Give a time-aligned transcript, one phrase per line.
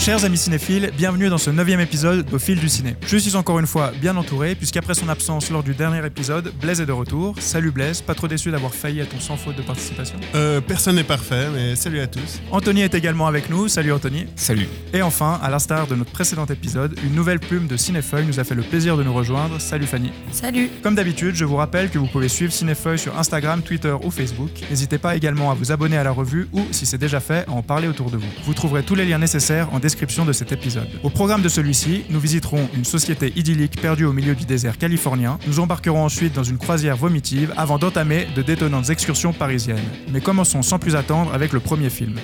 [0.00, 2.96] Chers amis cinéphiles, bienvenue dans ce neuvième épisode d'Au fil du ciné.
[3.06, 6.80] Je suis encore une fois bien entouré, puisqu'après son absence lors du dernier épisode, Blaise
[6.80, 7.34] est de retour.
[7.38, 10.16] Salut Blaise, pas trop déçu d'avoir failli à ton sans faute de participation?
[10.34, 12.40] Euh, personne n'est parfait, mais salut à tous.
[12.50, 14.24] Anthony est également avec nous, salut Anthony.
[14.36, 14.68] Salut.
[14.94, 18.44] Et enfin, à l'instar de notre précédent épisode, une nouvelle plume de Cinéfeuille nous a
[18.44, 19.60] fait le plaisir de nous rejoindre.
[19.60, 20.12] Salut Fanny.
[20.32, 24.10] Salut Comme d'habitude, je vous rappelle que vous pouvez suivre Cinéfeuille sur Instagram, Twitter ou
[24.10, 24.50] Facebook.
[24.70, 27.50] N'hésitez pas également à vous abonner à la revue ou, si c'est déjà fait, à
[27.50, 28.28] en parler autour de vous.
[28.46, 30.88] Vous trouverez tous les liens nécessaires en description de cet épisode.
[31.02, 35.38] Au programme de celui-ci, nous visiterons une société idyllique perdue au milieu du désert californien.
[35.46, 39.78] Nous embarquerons ensuite dans une croisière vomitive avant d'entamer de détonnantes excursions parisiennes.
[40.12, 42.14] Mais commençons sans plus attendre avec le premier film.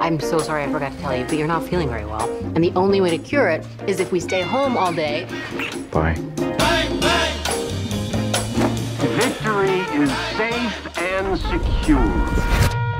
[0.00, 2.28] I'm so sorry I forgot to tell you, but you're not feeling very well.
[2.54, 5.26] And the only way to cure it is if we stay home all day.
[5.90, 6.14] Bye.
[9.18, 12.00] Victory is safe and secure.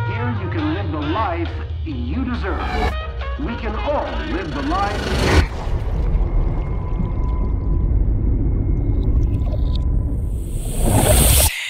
[0.08, 2.60] Here you can live the life you deserve.
[3.40, 5.48] We can all live the life.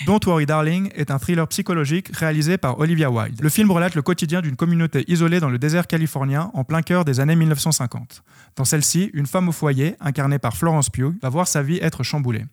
[0.07, 3.43] Don't Worry Darling est un thriller psychologique réalisé par Olivia Wilde.
[3.43, 7.05] Le film relate le quotidien d'une communauté isolée dans le désert californien en plein cœur
[7.05, 8.23] des années 1950.
[8.57, 12.03] Dans celle-ci, une femme au foyer, incarnée par Florence Pugh, va voir sa vie être
[12.05, 12.47] chamboulée.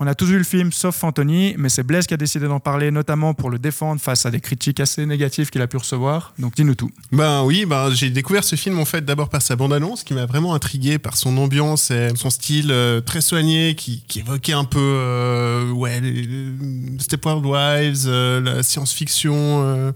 [0.00, 2.58] On a tous vu le film sauf Anthony, mais c'est Blaise qui a décidé d'en
[2.58, 6.34] parler, notamment pour le défendre face à des critiques assez négatives qu'il a pu recevoir.
[6.38, 6.90] Donc dis-nous tout.
[7.12, 10.26] Ben oui, ben, j'ai découvert ce film en fait d'abord par sa bande-annonce qui m'a
[10.26, 14.78] vraiment intrigué par son ambiance et son style euh, très soigné qui, évoquait un peu
[14.80, 19.92] euh, ouais, Wives, euh, la science-fiction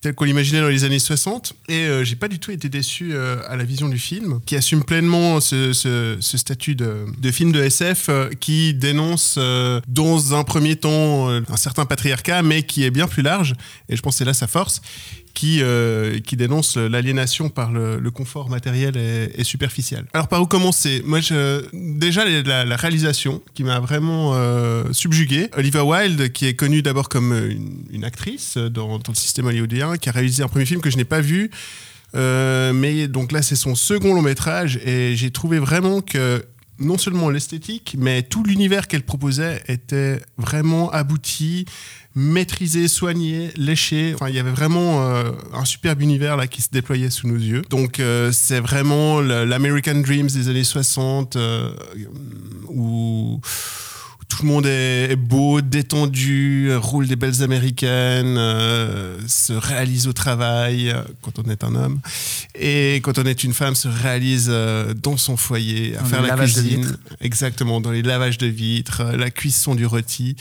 [0.00, 1.52] telle qu'on l'imaginait dans les années 60.
[1.68, 4.56] Et euh, j'ai pas du tout été déçu euh, à la vision du film, qui
[4.56, 9.38] assume pleinement ce, statut de, film de SF euh, qui dénonce
[9.88, 13.54] dans un premier temps un certain patriarcat, mais qui est bien plus large.
[13.88, 14.80] Et je pense que c'est là sa force
[15.34, 20.04] qui, euh, qui dénonce l'aliénation par le, confort matériel et, superficiel.
[20.12, 21.02] Alors par où commencer?
[21.04, 21.20] Moi,
[21.72, 25.48] déjà la, réalisation qui m'a vraiment euh, subjugué.
[25.56, 27.32] Olivia Wilde, qui est connue d'abord comme
[27.90, 30.96] une, actrice dans, dans le système hollywoodien, qui a réalisé un premier film que je
[30.96, 31.50] n'ai pas vu.
[32.14, 36.44] Euh, mais donc là, c'est son second long métrage et j'ai trouvé vraiment que
[36.80, 41.66] non seulement l'esthétique, mais tout l'univers qu'elle proposait était vraiment abouti,
[42.14, 44.12] maîtrisé, soigné, léché.
[44.14, 47.36] Enfin, il y avait vraiment euh, un superbe univers là qui se déployait sous nos
[47.36, 47.62] yeux.
[47.70, 51.70] Donc, euh, c'est vraiment l'American Dreams des années 60 euh,
[52.68, 53.40] où
[54.30, 60.90] tout le monde est beau, détendu, roule des belles américaines, euh, se réalise au travail
[60.90, 62.00] euh, quand on est un homme.
[62.54, 66.22] Et quand on est une femme, se réalise euh, dans son foyer, à Dans faire
[66.22, 66.82] la cuisine.
[66.84, 66.96] vitres.
[67.20, 70.36] Exactement, dans les lavages de vitres, euh, la cuisson du rôti.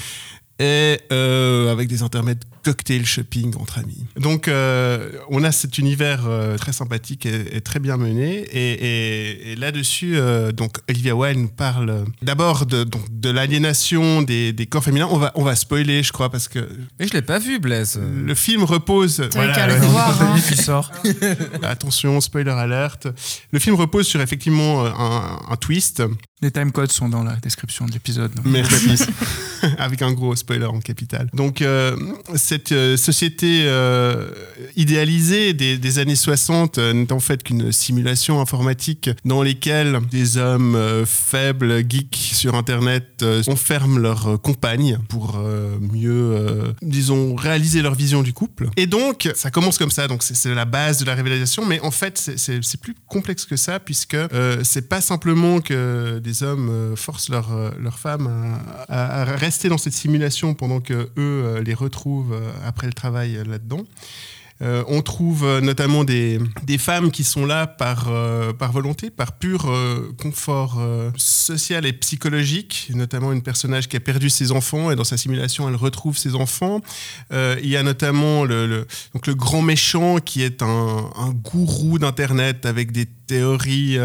[0.59, 4.05] Et euh, avec des intermèdes cocktail shopping entre amis.
[4.19, 8.39] Donc euh, on a cet univers euh, très sympathique et, et très bien mené.
[8.51, 13.29] Et, et- et là-dessus, euh, donc Olivia Wilde nous parle euh, d'abord de, donc, de
[13.29, 15.07] l'aliénation des, des corps féminins.
[15.11, 16.67] On va, on va spoiler, je crois, parce que
[16.99, 17.99] Mais je l'ai pas vu, Blaise.
[17.99, 19.27] le film repose.
[19.31, 20.27] Qu'à euh, voir, hein.
[20.35, 20.91] Anthony, tu sors.
[21.63, 23.07] attention, spoiler alerte.
[23.51, 26.03] Le film repose sur effectivement euh, un, un twist.
[26.41, 28.31] Les timecodes sont dans la description de l'épisode.
[28.45, 28.95] Merci.
[29.77, 31.29] Avec un gros spoiler en capital.
[31.33, 31.97] Donc, euh,
[32.35, 34.29] cette euh, société euh,
[34.77, 40.37] idéalisée des, des années 60 euh, n'est en fait qu'une simulation informatique dans lesquelles des
[40.37, 45.37] hommes faibles, geeks sur Internet, enferment leurs compagnes pour
[45.81, 48.69] mieux, disons, réaliser leur vision du couple.
[48.77, 50.07] Et donc, ça commence comme ça.
[50.07, 51.65] Donc, c'est- la base de la révélation.
[51.65, 54.15] Mais en fait, c'est- plus complexe que ça, puisque
[54.63, 59.93] c'est pas simplement que des hommes euh, forcent leurs euh, femmes à, rester dans cette
[59.93, 63.83] simulation pendant que eux euh, les retrouvent après le travail là-dedans.
[64.61, 68.11] On trouve notamment des, des femmes qui sont là par,
[68.59, 69.73] par volonté, par pur
[70.21, 70.81] confort
[71.15, 75.69] social et psychologique, notamment une personnage qui a perdu ses enfants et dans sa simulation
[75.69, 76.81] elle retrouve ses enfants.
[77.31, 82.91] Il y a notamment le, donc le grand méchant qui est un gourou d'Internet avec
[82.91, 83.97] des théories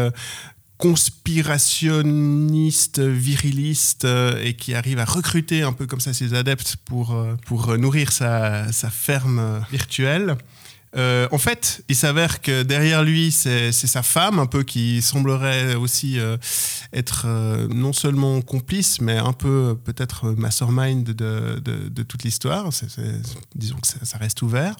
[0.77, 7.13] conspirationnistes, virilistes euh, et qui arrive à recruter un peu comme ça ses adeptes pour,
[7.13, 10.35] euh, pour euh, nourrir sa, sa ferme virtuelle.
[10.97, 16.17] En fait, il s'avère que derrière lui, c'est sa femme, un peu qui semblerait aussi
[16.93, 17.27] être
[17.67, 22.69] non seulement complice, mais un peu peut-être mastermind de, de, de toute l'histoire.
[23.55, 24.77] Disons que ça reste ouvert.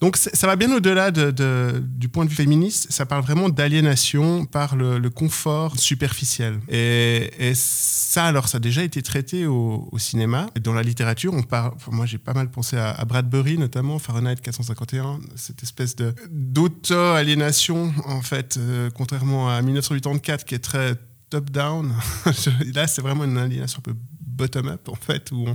[0.00, 3.48] Donc ça va bien au-delà de, de- du point de vue féministe, ça parle vraiment
[3.48, 6.60] d'aliénation par le, confort superficiel.
[6.68, 10.48] Et, ça, alors, ça a déjà été traité au, cinéma.
[10.56, 14.36] Et Dans la littérature, on parle, moi j'ai pas mal pensé à, Bradbury, notamment, Fahrenheit
[14.36, 15.94] 451, cette espèce
[16.30, 20.96] d'auto-aliénation, en fait, euh, contrairement à 1984, qui est très
[21.30, 21.92] top-down.
[22.74, 23.94] Là, c'est vraiment une aliénation un peu
[24.34, 25.46] bottom-up, en fait, où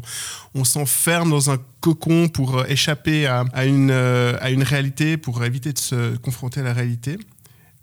[0.56, 5.44] on, s'enferme dans un cocon pour euh, échapper à, une, euh, à une réalité, pour
[5.44, 7.18] éviter de se confronter à la réalité.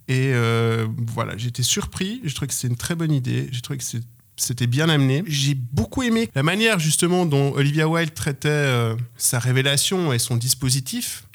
[0.09, 2.21] Et euh, voilà, j'ai été surpris.
[2.25, 3.49] Je trouvais que c'est une très bonne idée.
[3.51, 3.85] J'ai trouvé que
[4.37, 5.25] c'était bien amené.
[5.27, 11.26] J'ai beaucoup aimé la manière justement dont Olivia Wilde traitait sa révélation et son dispositif.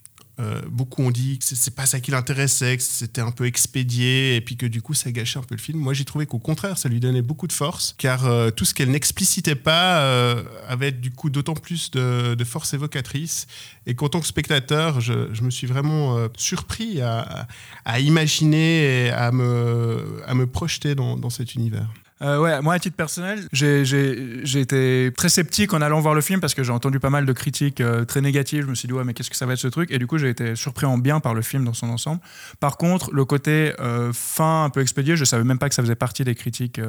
[0.42, 4.36] Euh, beaucoup ont dit que c'est- pas ça qui l'intéressait, que c'était un peu expédié
[4.36, 5.80] et puis que du coup ça gâchait un peu le film.
[5.80, 8.74] Moi j'ai trouvé qu'au contraire ça lui donnait beaucoup de force car euh, tout ce
[8.74, 13.48] qu'elle n'explicitait pas euh, avait du coup d'autant plus de, force évocatrice
[13.86, 20.22] et qu'en tant que spectateur je, me suis vraiment surpris à imaginer et à me,
[20.26, 21.88] à me projeter dans, dans cet univers.
[22.22, 23.82] Euh, ouais, moi à titre personnel, j'ai-
[24.62, 27.34] été très sceptique en allant voir le film parce que j'ai entendu pas mal de
[27.34, 28.66] critiques euh, très négatives.
[28.66, 29.90] Je me suis dit ouais mais qu'est-ce que ça va être ce truc?
[29.92, 32.22] Et du coup j'ai été surpris en bien par le film dans son ensemble.
[32.60, 35.82] Par contre le côté euh, fin un peu expédié, je savais même pas que ça
[35.82, 36.80] faisait partie des critiques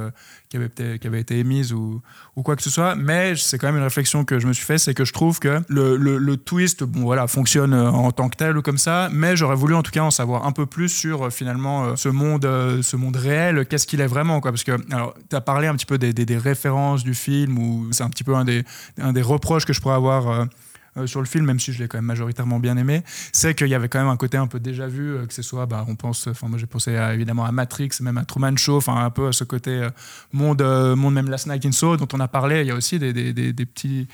[0.51, 2.03] qui, avaient qui avaient été émises ou,
[2.37, 2.95] ou quoi que ce soit.
[2.95, 5.39] Mais c'est quand même une réflexion que je me suis fait, c'est que je trouve
[5.41, 9.09] que le, le- le twist, bon voilà, fonctionne en tant que tel ou comme ça.
[9.13, 12.47] Mais j'aurais voulu en tout cas en savoir un peu plus sur finalement ce monde,
[12.83, 14.51] ce monde réel, qu'est-ce qu'il est vraiment quoi?
[14.53, 18.03] Parce que alors tu as parlé un petit peu des, références du film ou c'est
[18.03, 20.29] un petit peu un des, reproches que je pourrais avoir.
[20.29, 20.45] euh,
[20.99, 23.03] euh, sur le film, même si je l'ai quand même majoritairement bien aimé,
[23.33, 25.41] c'est qu'il y avait quand même un côté un peu déjà vu, euh, que ce
[25.41, 28.77] soit, bah, on pense, enfin moi j'ai pensé évidemment à Matrix, même à Truman Show,
[28.77, 29.89] enfin un peu à ce côté
[30.35, 30.61] monde,
[30.95, 32.61] monde même Last Night in Soho dont on a parlé.
[32.61, 33.15] Il y a aussi des
[33.65, 34.07] petits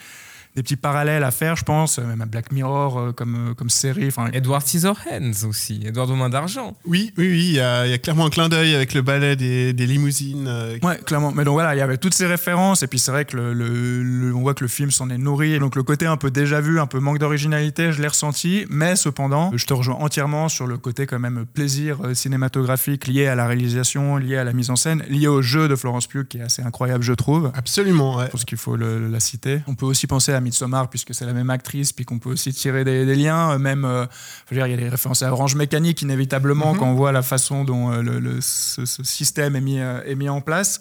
[0.56, 3.54] des petits parallèles à faire, je pense, euh, même à Black Mirror euh, comme, euh,
[3.54, 4.06] comme série.
[4.08, 6.76] Enfin, Edward Scissorhands aussi, Edward aux mains d'argent.
[6.84, 9.02] Oui, oui, oui, il y, a il y a clairement un clin d'œil avec le
[9.02, 10.46] ballet des, des limousines.
[10.48, 11.32] euh, Ouais, clairement.
[11.32, 13.52] Mais donc voilà, il y avait toutes ces références, et puis c'est vrai que le,
[13.52, 16.16] le- le- on voit que le film s'en est nourri, et donc le côté un
[16.16, 19.96] peu déjà vu, un peu manque d'originalité, je l'ai ressenti, mais cependant, je te rejoins
[19.96, 24.52] entièrement sur le côté quand même plaisir cinématographique lié à la réalisation, lié à la
[24.52, 27.50] mise en scène, lié au jeu de Florence Pugh, qui est assez incroyable, je trouve.
[27.54, 28.26] Absolument, ouais.
[28.26, 29.60] Je pense qu'il faut le- la citer.
[29.66, 32.52] On peut aussi penser à Midsommar, puisque c'est la même actrice, puis qu'on peut aussi
[32.52, 33.52] tirer des, des liens.
[33.52, 34.06] euh, Même, euh,
[34.48, 37.12] je veux dire, il y a des références à Orange Mécanique, inévitablement, quand on voit
[37.12, 40.80] la façon dont euh, le, le- ce, ce système est mis, est mis en place.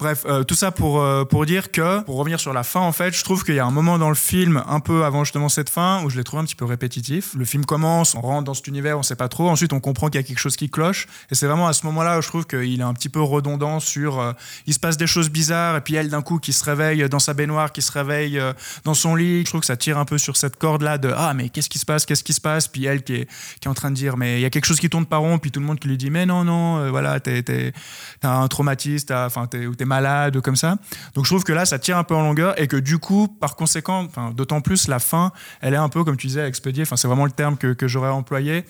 [0.00, 2.90] Bref, euh, tout ça pour, euh, pour dire que, pour revenir sur la fin, en
[2.90, 5.48] fait, je trouve qu'il y a un moment dans le film, un peu avant justement
[5.48, 7.32] cette fin, où je l'ai trouvé un petit peu répétitif.
[7.36, 9.48] Le film commence, on rentre dans cet univers, on sait pas trop.
[9.48, 11.06] Ensuite, on comprend qu'il y a quelque chose qui cloche.
[11.30, 13.78] Et c'est vraiment à ce moment-là où je trouve qu'il est un petit peu redondant
[13.78, 14.18] sur.
[14.18, 14.32] euh,
[14.66, 17.20] il se passe des choses bizarres, et puis elle, d'un coup, qui se réveille dans
[17.20, 18.40] sa baignoire, qui se réveille
[18.84, 19.40] dans son lit.
[19.44, 21.78] Je trouve que ça tire un peu sur cette corde-là de Ah, mais qu'est-ce qui
[21.78, 22.04] se passe?
[22.04, 23.28] Qu'est-ce qui se passe Puis elle qui est,
[23.60, 25.18] qui est en train de dire Mais il y a quelque chose qui tourne pas
[25.18, 27.72] rond, puis tout le monde qui lui dit Mais non, non, voilà, t'es, t'es-
[28.20, 30.76] t'as un traumatisme, t'as- t'es malade, comme ça.
[31.14, 33.28] Donc je trouve que là, ça tire un peu en longueur, et que du coup,
[33.28, 36.84] par conséquent, d'autant plus la fin, elle est un peu, comme tu disais, expédiée.
[36.84, 38.64] C'est vraiment le terme que, que j'aurais employé.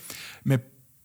[0.44, 0.58] Mais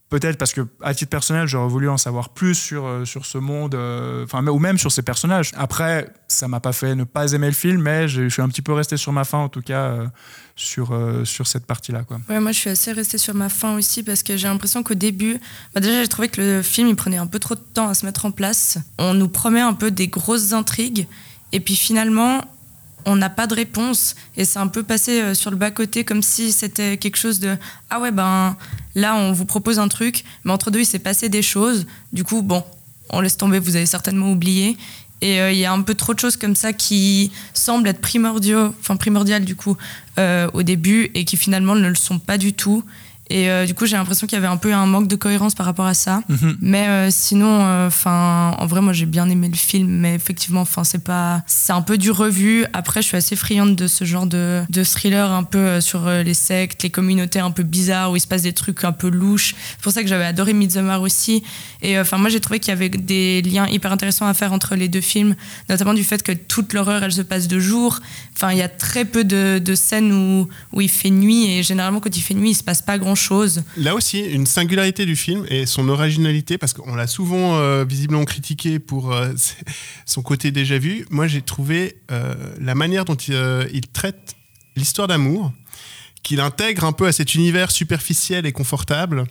[0.09, 3.37] peut-être parce que à titre personnel j'aurais voulu en savoir plus sur, euh, sur ce
[3.37, 7.31] monde euh, enfin ou même sur ces personnages après ça m'a pas fait ne pas
[7.31, 9.61] aimer le film mais je suis un petit peu resté sur ma fin en tout
[9.61, 10.07] cas euh,
[10.55, 14.03] sur, sur cette partie là quoi moi je suis assez restée sur ma fin aussi
[14.03, 15.39] parce que j'ai l'impression qu'au début,
[15.73, 17.93] bah déjà j'ai trouvé que le film il prenait un peu trop de temps à
[17.93, 18.77] se mettre en place.
[18.97, 21.07] On nous promet un peu des grosses intrigues
[21.51, 22.41] et puis finalement
[23.09, 24.15] on n'a pas de réponse.
[24.37, 27.39] Et c'est un peu passé euh, sur le bas côté comme si c'était quelque chose
[27.39, 27.57] de
[27.89, 28.55] ah ouais ben
[28.95, 30.23] là on vous propose un truc.
[30.43, 31.85] Mais entre deux il s'est passé des choses.
[32.13, 32.63] Du coup bon
[33.09, 34.77] on laisse tomber vous avez certainement oublié.
[35.21, 37.99] Et euh, il y a un peu trop de choses comme ça qui semblent être
[37.99, 39.75] primordiaux, enfin primordiales du coup
[40.17, 42.83] euh, au début et qui finalement ne le sont pas du tout.
[43.29, 45.55] Et euh, du coup, j'ai l'impression qu'il y avait un peu un manque de cohérence
[45.55, 46.21] par rapport à ça.
[46.61, 50.83] Mais euh, sinon, enfin, en vrai, moi, j'ai bien aimé le film, mais effectivement, enfin,
[50.83, 52.65] c'est pas, c'est un peu du revu.
[52.73, 56.07] Après, je suis assez friande de ce genre de, de thriller un peu euh, sur
[56.07, 58.91] euh, les sectes, les communautés un peu bizarres où il se passe des trucs un
[58.91, 59.55] peu louches.
[59.71, 61.43] C'est pour ça que j'avais adoré Midsommar aussi.
[61.81, 64.53] Et euh, enfin, moi, j'ai trouvé qu'il y avait des liens hyper intéressants à faire
[64.53, 65.35] entre les deux films,
[65.69, 67.99] notamment du fait que toute l'horreur, elle se passe de jour.
[68.35, 71.63] Enfin, il y a très peu de, de scènes où, où il fait nuit et
[71.63, 73.15] généralement, quand il fait nuit, il se passe pas grand
[73.77, 78.25] Là aussi, une singularité du film et son originalité, parce qu'on l'a souvent euh, visiblement
[78.25, 79.33] critiqué pour euh,
[80.05, 81.05] son côté déjà vu.
[81.09, 84.35] Moi, j'ai trouvé euh, la manière dont il, traite
[84.75, 85.51] l'histoire d'amour,
[86.23, 89.25] qu'il intègre un peu à cet univers superficiel et confortable.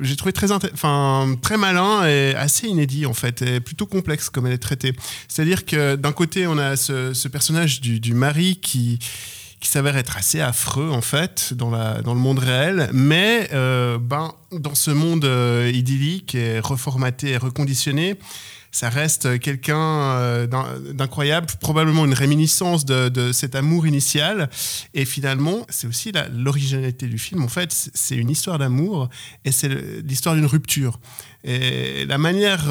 [0.00, 4.58] J'ai trouvé très, malin et assez inédit en fait, et plutôt complexe comme elle est
[4.58, 4.94] traitée.
[5.28, 8.98] C'est-à-dire que d'un côté, on a ce, personnage du mari qui,
[9.62, 13.96] qui s'avère être assez affreux en fait dans, la, dans le monde réel, mais euh,
[13.96, 18.18] ben, dans ce monde euh, idyllique et reformaté et reconditionné,
[18.72, 24.50] ça reste quelqu'un euh, d'in- d'incroyable, probablement une réminiscence de, cet amour initial.
[24.94, 27.44] Et finalement, c'est aussi l'originalité du film.
[27.44, 29.10] En fait, c'est- une histoire d'amour
[29.44, 29.68] et c'est
[30.02, 30.98] l'histoire d'une rupture.
[31.44, 32.64] Et la manière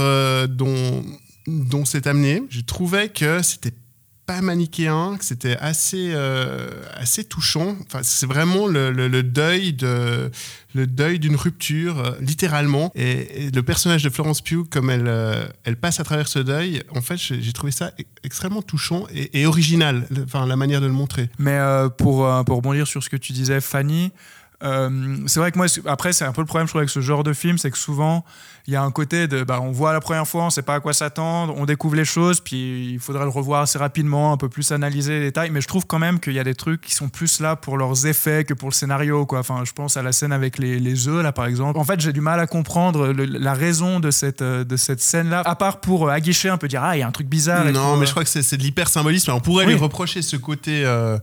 [0.49, 1.03] dont,
[1.47, 3.73] dont c'est amené, je trouvais que c'était
[4.39, 7.75] manichéen, que c'était assez, euh, assez touchant.
[7.85, 10.31] Enfin, c'est vraiment le, deuil de
[10.73, 12.91] le deuil d'une rupture, euh, littéralement.
[12.95, 16.81] Et, le personnage de Florence Pugh, comme elle, euh, elle passe à travers ce deuil,
[16.95, 20.93] en fait, j'ai trouvé ça e- extrêmement touchant et, original, enfin, la manière de le
[20.93, 21.29] montrer.
[21.39, 21.59] Mais
[21.97, 24.11] pour, pour rebondir sur ce que tu disais, Fanny,
[24.63, 26.99] euh, c'est vrai que moi, après, c'est un peu le problème, je trouve, avec ce
[27.01, 28.23] genre de film, c'est que souvent,
[28.67, 30.75] il y a un côté de, bah, on voit la première fois, on sait pas
[30.75, 34.37] à quoi s'attendre, on découvre les choses, puis il faudrait le revoir assez rapidement, un
[34.37, 35.49] peu plus analyser les détails.
[35.49, 37.77] Mais je trouve quand même qu'il y a des trucs qui sont plus là pour
[37.77, 39.39] leurs effets que pour le scénario, quoi.
[39.39, 41.79] Enfin, je pense à la scène avec les, les œufs, là, par exemple.
[41.79, 45.01] En fait, j'ai du mal à comprendre le- la raison de cette, euh, de cette
[45.01, 47.27] scène-là, à part pour euh, aguicher un peu, dire, ah, il y a un truc
[47.27, 47.65] bizarre.
[47.71, 49.31] non, mais je crois que c'est de l'hyper-symbolisme.
[49.31, 49.73] On pourrait Oui.
[49.73, 51.17] lui reprocher ce côté euh,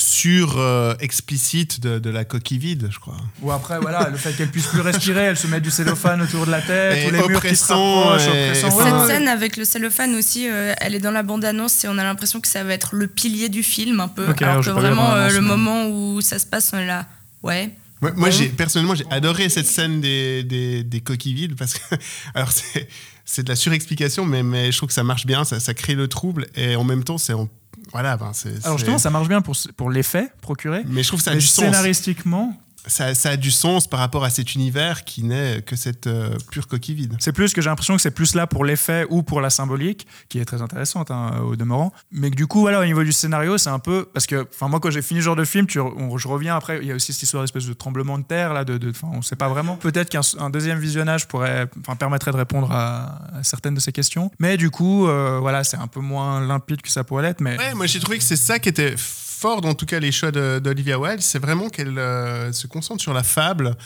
[0.00, 3.16] sur euh, explicite de, de la coquille vide, je crois.
[3.42, 6.46] Ou après, voilà, le fait qu'elle puisse plus respirer, elle se met du cellophane autour
[6.46, 9.56] de la tête, Et ou les murs qui se rapprochent, et- Cette ouais, scène avec
[9.56, 12.62] le cellophane aussi, euh, elle est dans la bande-annonce et on a l'impression que ça
[12.62, 14.24] va être le pilier du film un peu.
[14.40, 17.06] Alors que vraiment, euh, le moment où ça se passe, on est là.
[17.42, 17.74] Ouais.
[18.00, 18.32] Moi, moi, Ouais.
[18.32, 21.80] j'ai personnellement, j'ai adoré cette scène des, des, des coquilles vides parce que,
[22.34, 22.88] alors c'est
[23.24, 25.94] c'est de la surexplication, mais, mais je trouve que ça marche bien, ça, ça crée
[25.94, 27.46] le trouble et en même temps, c'est en-
[27.92, 28.64] voilà, ben, c'est.
[28.64, 30.82] Alors justement, ça marche bien pour, pour l'effet procuré.
[30.86, 31.64] Mais je trouve que ça a mais du sens.
[31.64, 32.54] scénaristiquement,
[32.88, 36.36] Ça, ça a du sens par rapport à cet univers qui n'est que cette euh,
[36.50, 37.14] pure coquille vide.
[37.20, 40.06] c'est plus que j'ai l'impression que c'est plus là pour l'effet ou pour la symbolique,
[40.28, 41.92] qui est très intéressante hein, au demeurant.
[42.10, 44.68] Mais que du coup, voilà, au niveau du scénario, c'est un peu parce que, enfin,
[44.68, 46.78] moi, quand j'ai fini ce genre de film, tu, on- je reviens après.
[46.82, 49.22] Il y a aussi cette histoire d'espèce de tremblement de terre là, de, de, on
[49.22, 49.76] sait pas vraiment.
[49.76, 51.68] Peut-être qu'un un deuxième visionnage pourrait,
[51.98, 54.30] permettrait de répondre à, à certaines de ces questions.
[54.38, 57.40] Mais du coup, euh, voilà, c'est un peu moins limpide que ça pourrait l'être.
[57.40, 58.94] Mais Ouais, moi j'ai trouvé que c'est ça qui était
[59.38, 63.14] fort dans tout cas les choix d'Olivia Wilde, c'est vraiment qu'elle euh, se concentre sur
[63.14, 63.76] la fable,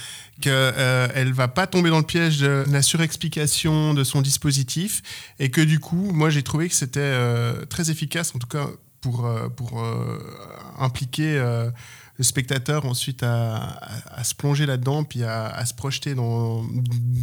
[0.40, 5.02] qu'elle euh, elle va pas tomber dans le piège de la surexplication de son dispositif,
[5.38, 8.66] et que du coup, moi j'ai trouvé que c'était euh, très efficace, en tout cas
[9.02, 10.18] pour, euh, pour euh,
[10.78, 11.68] impliquer euh,
[12.18, 16.62] le spectateur ensuite à, à- à se plonger là-dedans, puis à, à se projeter dans,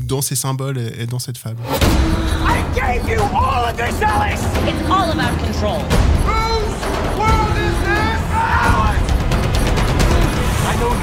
[0.05, 1.61] dans ces symboles et, et dans cette fable.
[1.63, 4.41] I gave you all of this, Alice!
[4.67, 5.81] It's all about control.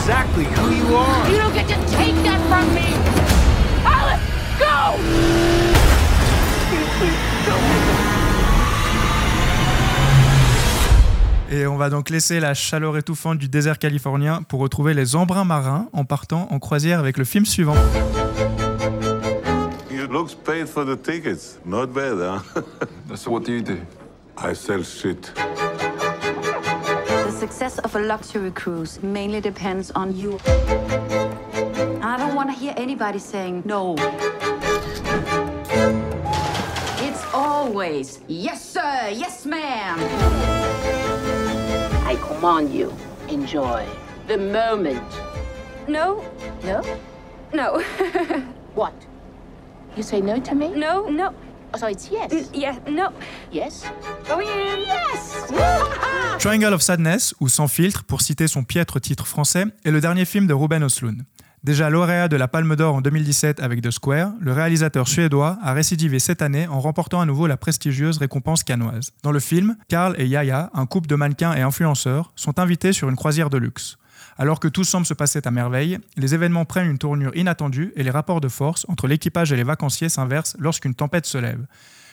[0.06, 1.28] Exactly who you are.
[1.28, 2.94] You don't get to take that from me.
[3.84, 4.22] Alice,
[4.56, 4.76] go!
[11.50, 15.44] Et on va donc laisser la chaleur étouffante du désert californien pour retrouver les embruns
[15.44, 17.74] marins en partant en croisière avec le film suivant.
[19.90, 21.58] It looks paid for the tickets.
[21.64, 22.62] Not bad, huh?
[23.16, 23.78] So what do you do?
[24.38, 25.32] I sell shit.
[27.36, 30.38] The success of a luxury cruise mainly depends on you.
[30.46, 33.94] I don't want to hear anybody saying no.
[37.06, 39.98] It's always yes, sir, yes, ma'am.
[42.06, 42.90] I command you,
[43.28, 43.86] enjoy
[44.28, 45.04] the moment.
[45.86, 46.24] No,
[46.64, 46.80] No?
[47.52, 47.80] no,
[48.74, 48.94] What?
[49.94, 50.68] You say no to me?
[50.70, 51.34] no, no.
[51.74, 52.50] Oh, so it's yes.
[52.54, 53.08] Yeah, no.
[53.52, 53.84] Yes?
[54.28, 54.80] Go in.
[54.80, 55.46] Yes.
[56.38, 60.24] Triangle of Sadness, ou Sans filtre, pour citer son piètre titre français, est le dernier
[60.24, 61.22] film de Ruben Östlund.
[61.64, 65.72] Déjà lauréat de la Palme d'Or en 2017 avec The Square, le réalisateur suédois a
[65.72, 69.10] récidivé cette année en remportant à nouveau la prestigieuse récompense canoise.
[69.24, 73.08] Dans le film, Carl et Yaya, un couple de mannequins et influenceurs, sont invités sur
[73.08, 73.98] une croisière de luxe.
[74.38, 78.02] Alors que tout semble se passer à merveille, les événements prennent une tournure inattendue et
[78.02, 81.64] les rapports de force entre l'équipage et les vacanciers s'inversent lorsqu'une tempête se lève.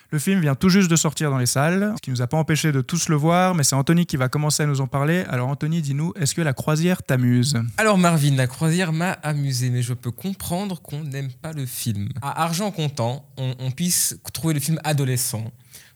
[0.09, 2.37] Le film vient tout juste de sortir dans les salles, ce qui nous a pas
[2.37, 5.25] empêché de tous le voir, mais c'est Anthony qui va commencer à nous en parler.
[5.27, 7.59] Alors Anthony, dis-nous, est-ce que la croisière t'amuse?
[7.77, 12.09] Alors Marvin, la croisière m'a amusé, mais je peux comprendre qu'on n'aime pas le film.
[12.21, 15.51] À argent comptant, on puisse trouver le film adolescent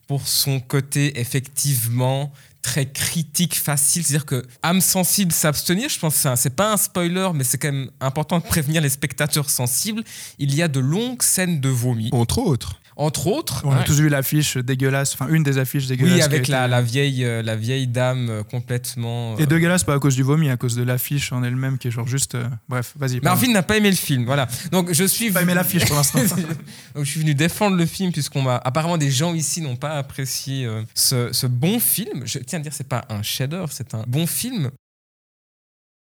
[0.07, 2.33] pour son côté effectivement
[2.67, 4.03] très critique, facile.
[4.03, 7.71] C'est-à-dire que âme sensible, s'abstenir, je pense que c'est pas un spoiler, mais c'est quand
[7.71, 10.03] même important de prévenir les spectateurs sensibles.
[10.37, 12.75] Il y a de longues scènes de vomi, Entre autres.
[12.97, 13.61] Entre autres.
[13.65, 13.83] On a Ouais.
[13.85, 16.15] tous vu l'affiche dégueulasse, enfin une des affiches dégueulasses.
[16.15, 19.33] Oui, avec été- la, la vieille, euh, la vieille dame euh, complètement.
[19.33, 21.87] euh, Et dégueulasse pas à cause du vomi, à cause de l'affiche en elle-même qui
[21.87, 22.35] est genre juste.
[22.67, 23.19] Bref, vas-y.
[23.21, 24.47] Marvin n'a pas aimé le film, voilà.
[24.71, 25.31] Donc je suis.
[25.31, 26.19] Pas aimé l'affiche pour l'instant.
[26.95, 28.57] Donc je suis venu défendre le film puisqu'on m'a.
[28.57, 32.23] Apparemment des gens ici n'ont pas apprécié ce, ce bon film.
[32.25, 34.71] Je tiens à dire c'est pas un chef-d'œuvre, c'est un bon film.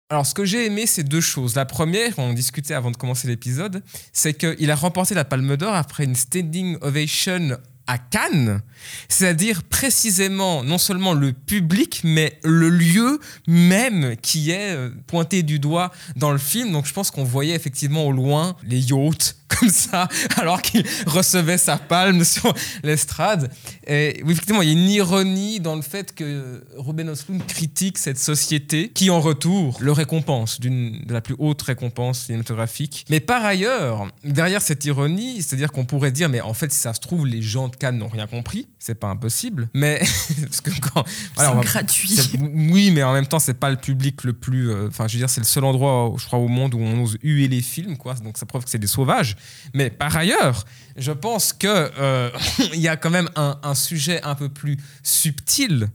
[0.10, 1.56] Alors, ce que j'ai aimé, c'est deux choses.
[1.56, 3.82] La première, on discutait avant de commencer l'épisode,
[4.14, 7.58] c'est qu'il a remporté la Palme d'Or après une standing ovation
[7.88, 8.62] à Cannes,
[9.10, 15.60] c'est-à-dire précisément non seulement le public, mais le lieu même qui est euh, pointé du
[15.60, 16.72] doigt dans le film.
[16.72, 21.58] Donc je pense qu'on voyait effectivement au loin les yachts comme ça, alors qu'il recevait
[21.58, 23.52] sa palme sur l'estrade.
[23.88, 27.98] Et oui, effectivement, il y a une ironie dans le fait que Ruben Östlund critique
[27.98, 33.06] cette société qui, en retour, le récompense d'une de la plus haute récompense cinématographique.
[33.10, 36.94] Mais par ailleurs, derrière cette ironie, c'est-à-dire qu'on pourrait dire, mais en fait, si ça
[36.94, 39.70] se trouve, les gens de Cannes n'ont rien compris, c'est pas impossible.
[39.74, 40.00] Mais
[40.42, 41.04] parce que quand
[41.38, 42.10] C'est va- gratuit.
[42.10, 44.72] c'est- Oui, mais en même temps, c'est pas le public le plus.
[44.72, 47.04] euh, Enfin, je veux dire, c'est le seul endroit, je crois, au monde où on
[47.04, 48.16] ose huer les films, quoi.
[48.16, 49.36] Donc, ça prouve que c'est des sauvages.
[49.74, 52.30] Mais par ailleurs, je pense que euh,
[52.74, 55.90] y a quand même un, sujet un peu plus subtil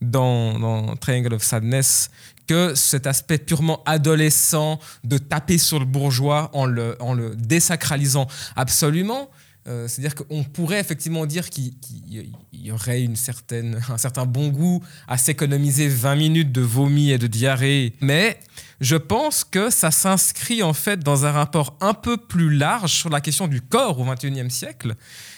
[0.00, 2.10] dans, Triangle of Sadness
[2.46, 6.96] que cet aspect purement adolescent de taper sur le bourgeois en le,
[7.36, 9.30] désacralisant absolument.
[9.68, 14.48] Euh, C'est-à-dire qu'on pourrait effectivement dire qu'il qu'il y aurait une certaine, un certain bon
[14.48, 18.40] goût à s'économiser 20 minutes de vomi et de diarrhée, mais
[18.82, 23.10] je pense que ça s'inscrit en fait dans un rapport un peu plus large sur
[23.10, 24.96] la question du corps au XXIe siècle,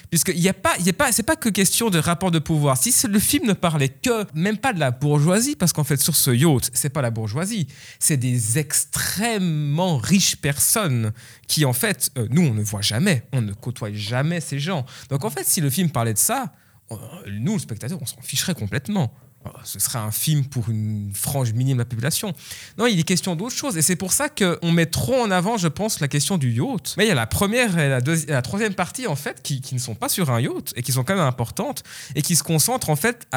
[0.09, 2.75] puisqu'il n'y a pas, il a pas, c'est pas que question de rapport de pouvoir.
[2.75, 6.15] Si le film ne parlait que, même pas de la bourgeoisie, parce qu'en fait sur
[6.15, 7.67] ce yacht, c'est pas la bourgeoisie,
[7.99, 11.13] c'est des extrêmement riches personnes
[11.47, 14.87] qui en fait, euh, nous on ne voit jamais, on ne côtoie jamais ces gens.
[15.11, 16.51] Donc en fait, si le film parlait de ça,
[16.91, 16.95] euh,
[17.27, 19.13] nous le spectateur, on s'en ficherait complètement.
[19.45, 22.33] Euh, Ce serait un film pour une frange minime de la population.
[22.77, 23.77] Non, il est question d'autre chose.
[23.77, 26.95] Et c'est pour ça qu'on met trop en avant, je pense, la question du yacht.
[26.97, 29.41] Mais il y a la première et la, deuxi- et la troisième partie, en fait,
[29.41, 31.83] qui, ne sont pas sur un yacht et qui sont quand même importantes
[32.15, 33.27] et qui se concentrent, en fait,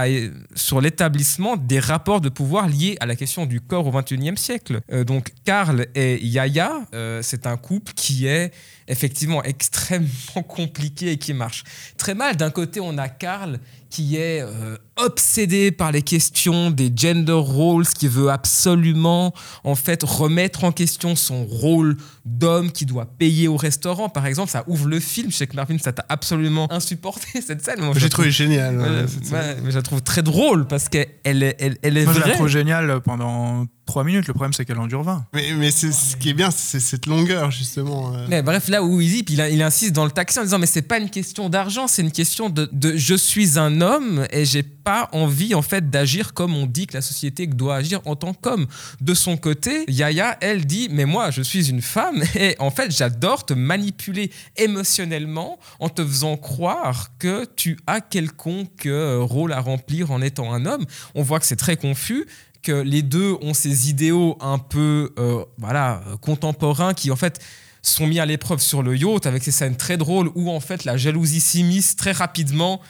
[0.54, 4.80] sur l'établissement des rapports de pouvoir liés à la question du corps au XXIe siècle.
[4.92, 8.52] Euh, donc, Karl et Yaya, euh, c'est un couple qui est
[8.88, 11.64] effectivement extrêmement compliqué et qui marche
[11.96, 12.36] très mal.
[12.36, 17.86] D'un côté, on a Karl qui est euh, obsédé par les questions des gender roles,
[17.86, 19.32] qui veut absolument
[19.64, 21.96] en fait remettre en question son rôle
[22.28, 24.08] d'homme qui doit payer au restaurant.
[24.08, 25.30] Par exemple, ça ouvre le film.
[25.30, 27.80] Je sais que Marvin, ça t'a absolument insupporté cette scène.
[27.80, 28.78] Moi, J'ai trouvé trouve- génial.
[28.80, 31.08] Euh, ouais, mais je la trouve très drôle parce qu'elle
[31.42, 34.26] est, elle, elle est Moi, je la trouve géniale pendant 3 minutes.
[34.26, 35.24] Le problème, c'est qu'elle en dure 20.
[35.32, 38.14] Mais, mais c'est- ce qui est bien, c'est cette longueur, justement.
[38.14, 38.26] euh.
[38.28, 40.58] Mais bref, là où il dit, puis il, il insiste dans le taxi en disant
[40.58, 44.26] mais c'est pas une question d'argent, c'est une question de, de je suis un homme
[44.30, 48.00] et j'ai pas envie en fait d'agir comme on dit que la société doit agir
[48.04, 48.66] en tant qu'homme.
[49.00, 52.90] De son côté, Yaya, elle dit mais moi je suis une femme et en fait
[52.90, 59.60] j'adore te manipuler émotionnellement en te faisant croire que tu as quelconque euh, rôle à
[59.60, 60.84] remplir en étant un homme.
[61.14, 62.26] On voit que c'est très confus
[62.62, 67.40] que les deux ont ces idéaux un peu euh, voilà contemporains qui en fait
[67.82, 70.84] sont mis à l'épreuve sur le yacht avec ces scènes très drôles où en fait
[70.84, 72.80] la jalousie s'immisce très rapidement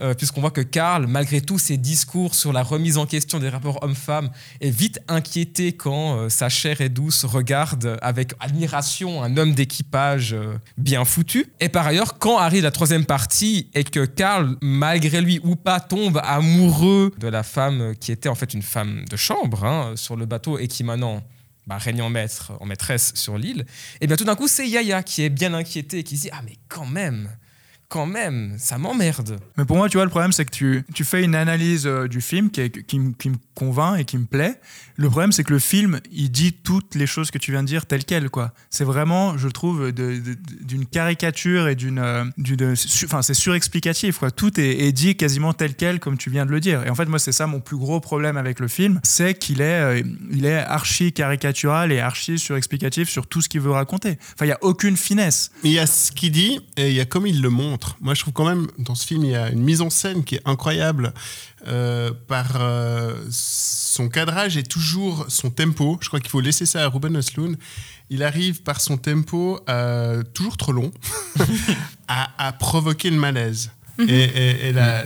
[0.00, 3.48] euh, puisqu'on voit que Karl, malgré tous ses discours sur la remise en question des
[3.48, 4.30] rapports hommes-femmes,
[4.60, 10.34] est vite inquiété quand euh, sa chère et douce regarde avec admiration un homme d'équipage
[10.34, 11.52] euh, bien foutu.
[11.60, 15.80] Et par ailleurs, quand arrive la troisième partie et que Karl, malgré lui ou pas,
[15.80, 20.16] tombe amoureux de la femme qui était en fait une femme de chambre hein, sur
[20.16, 21.22] le bateau et qui maintenant
[21.66, 23.64] bah, règne en maître, en maîtresse sur l'île,
[24.00, 26.30] et bien tout d'un coup, c'est Yaya qui est bien inquiété et qui se dit
[26.32, 27.30] Ah, mais quand même,
[27.88, 29.38] quand même, ça m'emmerde.
[29.56, 32.08] Mais pour moi, tu vois, le problème, c'est que tu, tu fais une analyse euh,
[32.08, 34.58] du film qui, est- qui, me- qui me convainc et qui me plaît.
[34.96, 37.68] Le problème, c'est que le film, il dit toutes les choses que tu viens de
[37.68, 38.52] dire telles quelles, quoi.
[38.70, 41.98] C'est vraiment, je trouve, d'une caricature et d'une.
[41.98, 44.30] euh, su- Enfin, c'est surexplicatif, quoi.
[44.30, 46.84] Tout est, est dit quasiment tel quel, comme tu viens de le dire.
[46.86, 49.60] Et en fait, moi, c'est ça mon plus gros problème avec le film, c'est qu'il
[49.60, 54.18] est, euh, il est archi caricatural et archi surexplicatif sur tout ce qu'il veut raconter.
[54.34, 55.50] Enfin, il n'y a aucune finesse.
[55.64, 57.73] Il y a ce qu'il dit et il y a comme il le montre.
[58.00, 60.24] Moi, je trouve quand même, dans ce film, il y a une mise en scène
[60.24, 61.12] qui est incroyable
[61.66, 65.98] euh, par euh, son cadrage et toujours son tempo.
[66.00, 67.56] Je crois qu'il faut laisser ça à Ruben Östlund.
[68.10, 70.92] Il arrive par son tempo euh, toujours trop long
[72.08, 73.70] à, à provoquer le malaise.
[73.98, 74.08] Mhm.
[74.08, 75.04] Et, et- et la-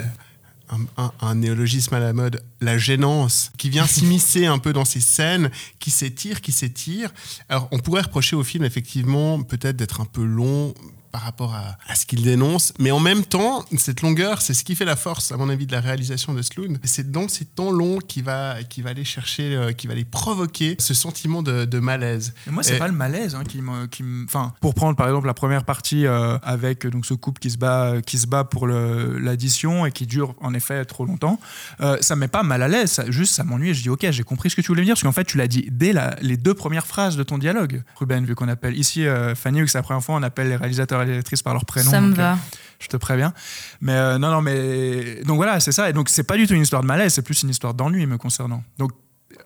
[0.70, 4.84] un, un- un néologisme à la mode, la gênance, qui vient s'immiscer un peu dans
[4.84, 7.10] ces scènes, qui s'étire, qui s'étire.
[7.48, 10.74] Alors, on pourrait reprocher au film, effectivement, peut-être d'être un peu long,
[11.10, 12.72] par rapport à, à ce qu'il dénonce.
[12.78, 15.66] Mais en même temps, cette longueur, c'est ce qui fait la force, à mon avis,
[15.66, 16.74] de la réalisation de Sloan.
[16.84, 20.04] C'est dans ces temps longs qui va, qui va aller chercher, euh, qui va aller
[20.04, 22.34] provoquer ce sentiment de, de malaise.
[22.46, 25.06] Et moi, c'est Et- pas le malaise hein, qui me, qui enfin, pour prendre par
[25.06, 28.44] exemple la première partie euh, avec donc ce couple qui se bat, qui se bat
[28.44, 31.38] pour l'addition et qui dure en effet trop longtemps,
[31.80, 32.90] euh, ça me met pas mal à l'aise.
[32.92, 33.74] ça- Juste, ça m'ennuie.
[33.74, 35.36] Je dis ok, j'ai compris ce que tu voulais me dire parce qu'en fait, tu
[35.38, 38.76] l'as dit dès la- les deux premières phrases de ton dialogue, Ruben, vu qu'on appelle
[38.76, 41.42] ici euh, Fanny, vu que c'est la première fois, on appelle les réalisateurs les actrices
[41.42, 41.90] par leur prénom.
[41.90, 42.38] Ça me donc, euh, va.
[42.78, 43.32] je te préviens.
[43.80, 45.90] Mais euh, non, non, mais donc voilà, c'est ça.
[45.90, 48.06] Et donc c'est pas du tout une histoire de malaise, c'est plus une histoire d'ennui
[48.06, 48.62] me concernant.
[48.78, 48.92] Donc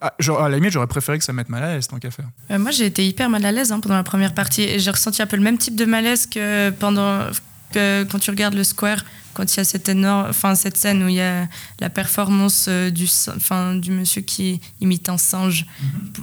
[0.01, 2.11] à, genre, à la limite, j'aurais préféré que ça mette mal à l'aise tant qu'à
[2.11, 2.29] faire.
[2.51, 4.63] Euh, moi, j'ai été hyper mal à l'aise hein, pendant la première partie.
[4.63, 7.27] Et j'ai ressenti un peu le même type de malaise que, pendant,
[7.73, 9.05] que quand tu regardes le Square,
[9.35, 11.49] quand il y a cette, énorme, enfin, cette scène où il y a
[11.81, 15.65] la performance euh, du, sin- enfin, du monsieur qui imite un singe.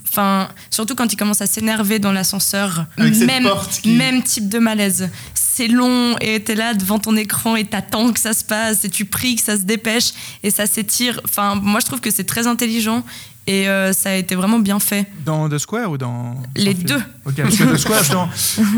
[0.08, 2.86] Enfin, surtout quand il commence à s'énerver dans l'ascenseur.
[3.26, 5.10] Même, porte qui- même type de malaise.
[5.34, 8.90] C'est long et t'es là devant ton écran et t'attends que ça se passe et
[8.90, 10.12] tu pries que ça se dépêche
[10.44, 11.20] et ça s'étire.
[11.26, 13.04] Enfin, moi, je trouve que c'est très intelligent
[13.48, 15.08] et euh, ça a été vraiment bien fait.
[15.26, 16.36] Dans The Square ou dans.
[16.56, 16.98] Les deux.
[17.00, 18.30] film Ok, parce que The Square, justement,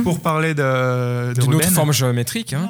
[0.04, 1.34] pour parler de.
[1.40, 2.54] D'une autre forme géométrique.
[2.54, 2.70] Hein.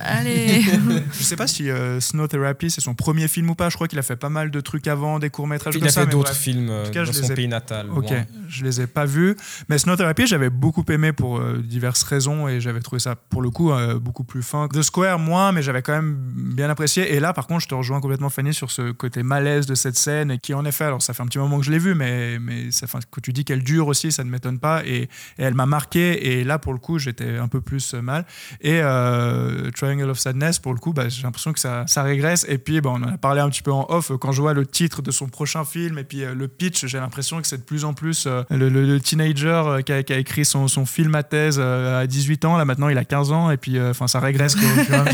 [0.00, 0.62] Allez.
[1.18, 3.68] Je sais pas si euh, Snow Therapy c'est son premier film ou pas.
[3.70, 5.90] Je crois qu'il a fait pas mal de trucs avant, des courts-métrages Il comme a
[5.92, 6.02] ça.
[6.02, 7.86] fait d'autres films euh, En tout cas, dans je son les ai- pays natal.
[7.94, 8.12] Ok,
[8.48, 9.36] je les ai pas vus.
[9.68, 13.42] Mais Snow Therapy, j'avais beaucoup aimé pour euh, diverses raisons et j'avais trouvé ça, pour
[13.42, 14.68] le coup, euh, beaucoup plus fin.
[14.68, 17.14] The Square, moins, mais j'avais quand même bien apprécié.
[17.14, 19.96] Et là, par contre, je te rejoins complètement, Fanny, sur ce côté malaise de cette
[19.96, 21.94] scène et qui, en effet, alors ça fait un petit moment que je l'ai vue,
[21.94, 24.82] mais, mais ça, quand tu dis qu'elle dure aussi, ça ne m'étonne pas.
[24.84, 26.38] Et, et elle m'a marqué.
[26.38, 28.24] Et là, pour le coup, j'étais un peu plus euh, mal.
[28.60, 32.44] Et euh, Triangle of Sadness, pour le coup, bah, j'ai l'impression que ça, ça régresse.
[32.48, 34.12] Et puis, bah, on en a parlé un petit peu en off.
[34.20, 36.98] Quand je vois le titre de son prochain film et puis euh, le pitch, j'ai
[36.98, 40.02] l'impression que c'est de plus en plus euh, le, le- le teenager euh, qui, a,
[40.02, 42.56] qui a écrit son, son film à thèse euh, à 18 ans.
[42.56, 43.50] Là, maintenant, il a 15 ans.
[43.50, 44.54] Et puis, euh, enfin, ça régresse.
[44.54, 45.04] quoi, quoi.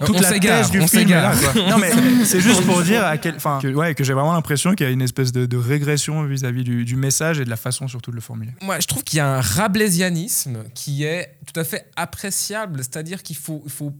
[0.00, 1.32] On Toute la thèse du on film est là.
[1.34, 1.52] s'égare.
[1.52, 1.62] quoi.
[1.70, 1.90] Non, mais
[2.24, 4.88] c'est juste pour dire à quel, enfin, que, ouais, que j'ai vraiment l'impression qu'il y
[4.88, 8.16] a une espèce de, de régression vis-à-vis du, message et de la façon surtout de
[8.16, 8.52] le formuler.
[8.62, 12.78] Moi, je trouve qu'il y a un rablaisianisme qui est tout à fait appréciable.
[12.78, 13.92] C'est-à-dire qu'il faut, il faut.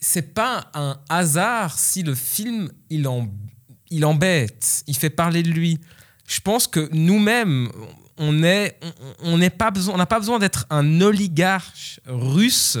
[0.00, 3.28] C'est pas un hasard si le film il en,
[3.90, 5.80] il embête, il fait parler de lui.
[6.26, 7.68] Je pense que nous-mêmes,
[8.18, 8.78] on est,
[9.22, 9.38] on-
[9.72, 12.78] besoin, on n'a pas besoin d'être un oligarche russe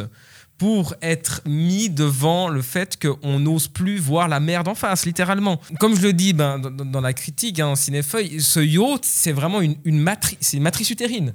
[0.58, 5.60] pour être mis devant le fait qu'on n'ose plus voir la merde en face, littéralement.
[5.78, 9.60] Comme je le dis ben, dans, la critique, hein, en cinéfeuille, ce yacht, c'est vraiment
[9.60, 11.32] une, une matrice, c'est une matrice utérine.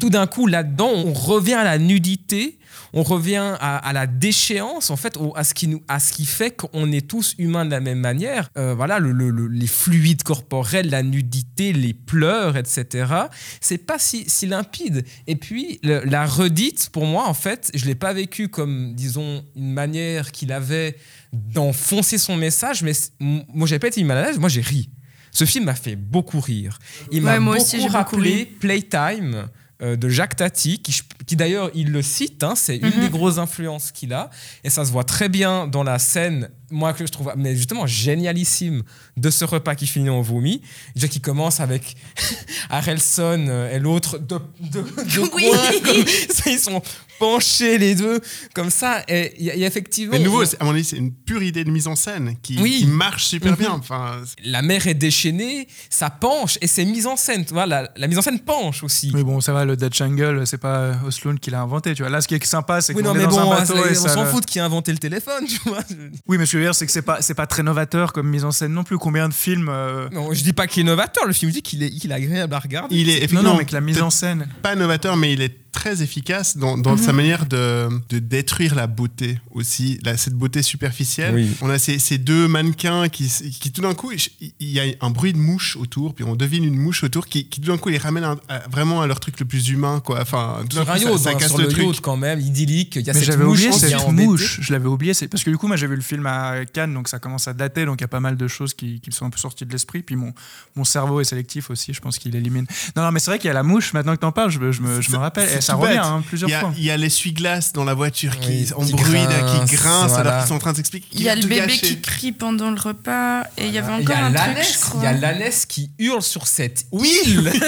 [0.00, 2.58] Tout d'un coup, là-dedans, on revient à la nudité,
[2.92, 6.12] on revient à, à la déchéance, en fait, au- à ce qui, nous, à ce
[6.12, 8.48] qui fait qu'on est tous humains de la même manière.
[8.56, 13.12] Euh, voilà, le- le- le- les fluides corporels, la nudité, les pleurs, etc.
[13.60, 15.04] C'est pas si, si limpide.
[15.26, 19.72] Et puis, la redite, pour moi, en fait, je l'ai pas vécu comme, disons, une
[19.72, 20.96] manière qu'il avait
[21.32, 24.88] d'enfoncer son message, mais moi, j'ai pas été mal à l'aise, moi, j'ai ri.
[25.32, 26.78] Ce film m'a fait beaucoup rire.
[27.10, 28.44] Il m'a Ouais, beaucoup beaucoup rappelé.
[28.60, 29.48] Playtime
[29.80, 33.00] de Jacques Tati, qui, qui d'ailleurs, il le cite, hein, c'est une Mhm.
[33.00, 34.30] des grosses influences qu'il a,
[34.62, 37.86] et ça se voit très bien dans la scène, moi que je trouve mais justement
[37.86, 38.82] génialissime
[39.16, 40.62] de ce repas qui finit en vomi,
[40.94, 41.96] déjà qui commence avec
[42.70, 45.80] Harrelson euh, et l'autre de, de, de Oui.
[45.84, 46.04] comme
[46.52, 46.82] ils sont
[47.24, 48.20] penchés les deux
[48.54, 50.12] comme ça, et il y, a- il y a effectivement...
[50.12, 52.58] Mais nouveau, on- à mon avis, c'est une pure idée de mise en scène qui,
[52.60, 52.78] Oui.
[52.80, 53.58] qui marche super Mhm.
[53.58, 53.70] bien.
[53.72, 57.44] Enfin, la mer est déchaînée, ça penche et c'est mise en scène.
[57.44, 59.10] Tu vois, la, la mise en scène penche aussi.
[59.14, 62.10] Mais bon, ça va, le Dutch Angle, c'est pas Osloon qui l'a inventé, tu vois.
[62.10, 63.76] Là, ce qui est sympa, c'est Oui, qu'on non, est mais dans bon, un bateau
[63.76, 65.80] et on s'en fout de qui a inventé le téléphone, tu vois.
[66.28, 68.12] Oui, mais ce que je veux dire, c'est que c'est pas, c'est pas très novateur
[68.12, 68.98] comme mise en scène non plus.
[68.98, 71.62] Combien de films euh, Non, je dis pas qu'il est novateur, le film, je dis
[71.62, 72.94] qu'il est, qu'il est agréable à regarder.
[72.96, 74.46] il est Non, effectivement non, mais que la mise en scène.
[74.62, 78.86] pas novateur, mais il est très efficace dans, dans sa manière de, de détruire la
[78.86, 81.34] beauté aussi, la- cette beauté superficielle.
[81.34, 81.50] Oui.
[81.60, 83.28] On a ces, ces deux mannequins qui,
[83.60, 86.64] qui tout d'un coup, il y a un bruit de mouche autour, puis on devine
[86.64, 89.18] une mouche autour qui, qui tout d'un coup les ramène à- à- vraiment à leur
[89.20, 90.20] truc le plus humain, quoi.
[90.22, 91.84] Enfin, tout d'un Sur un coup, ça- yacht, ça, hein, casse sur le le truc.
[91.86, 92.96] yacht quand même, idyllique.
[92.96, 95.12] Il y a Mais cette j'avais mouche oublié cette mouche, je l'avais oublié.
[95.12, 97.48] c'est- Parce que du coup, moi j'ai vu le film à Cannes, donc ça commence
[97.48, 99.38] à dater, donc il y a pas mal de choses qui, qui sont un peu
[99.38, 100.02] sorties de l'esprit.
[100.02, 100.32] Puis mon,
[100.76, 102.66] mon cerveau est sélectif aussi, je pense qu'il élimine.
[102.96, 104.58] Non, non, mais c'est vrai qu'il y a la mouche, maintenant que t'en parles, je,
[104.60, 105.48] me- je me, je me C'est- rappelle.
[105.64, 106.04] Ça tout revient bête.
[106.04, 106.72] hein, plusieurs Il y a, fois.
[106.76, 109.76] il y a l'essuie-glace dans la voiture qui Oui, en qui bruit, là, grince, qui
[109.76, 110.30] grince voilà.
[110.30, 111.06] alors qu'ils sont en train d'expliquer.
[111.12, 111.80] Il y a le bébé gâché.
[111.80, 114.46] qui crie pendant le repas et il y avait Il y encore a un truc,
[114.46, 115.00] l'ânesse, je crois.
[115.00, 117.52] il y a l'ânesse qui hurle sur cette île.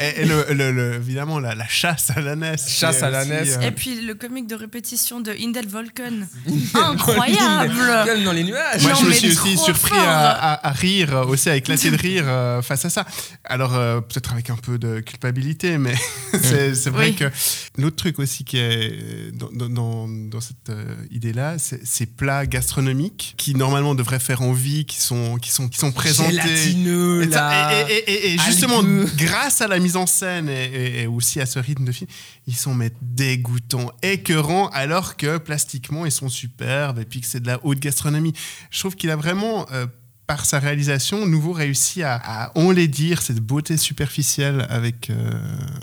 [0.00, 2.68] Et, et le, le- le- évidemment, la, la chasse à l'ânesse.
[2.68, 3.56] Chasse à l'ânesse.
[3.60, 6.26] euh, Et puis le comique de répétition de Indel Volken.
[6.46, 8.82] Gueule Incroyable dans les nuages.
[8.82, 12.84] Moi, je me suis aussi surpris à, rire, aussi à éclater de rire euh, face
[12.84, 13.04] à ça.
[13.44, 15.94] Alors, euh, peut-être avec un peu de culpabilité, mais
[16.42, 17.16] c'est Ouais, vrai Oui.
[17.16, 23.34] que l'autre truc aussi qui est dans, dans- cette euh, idée-là, c'est ces plats gastronomiques
[23.36, 26.30] qui normalement devraient faire envie, qui sont, qui sont, qui sont présentés.
[26.32, 27.88] Gélatineux, Et, ça- là.
[27.90, 28.82] et- et- et- et justement,
[29.16, 32.08] grâce à la mise en scène et aussi à ce rythme de film,
[32.46, 37.40] ils sont mais dégoûtants, écœurants, alors que plastiquement, ils sont superbes et puis que c'est
[37.40, 38.32] de la haute gastronomie.
[38.70, 39.86] Je trouve qu'il a vraiment, euh,
[40.30, 45.14] par sa réalisation, nouveau réussi à, à enlaidir cette beauté superficielle avec, euh,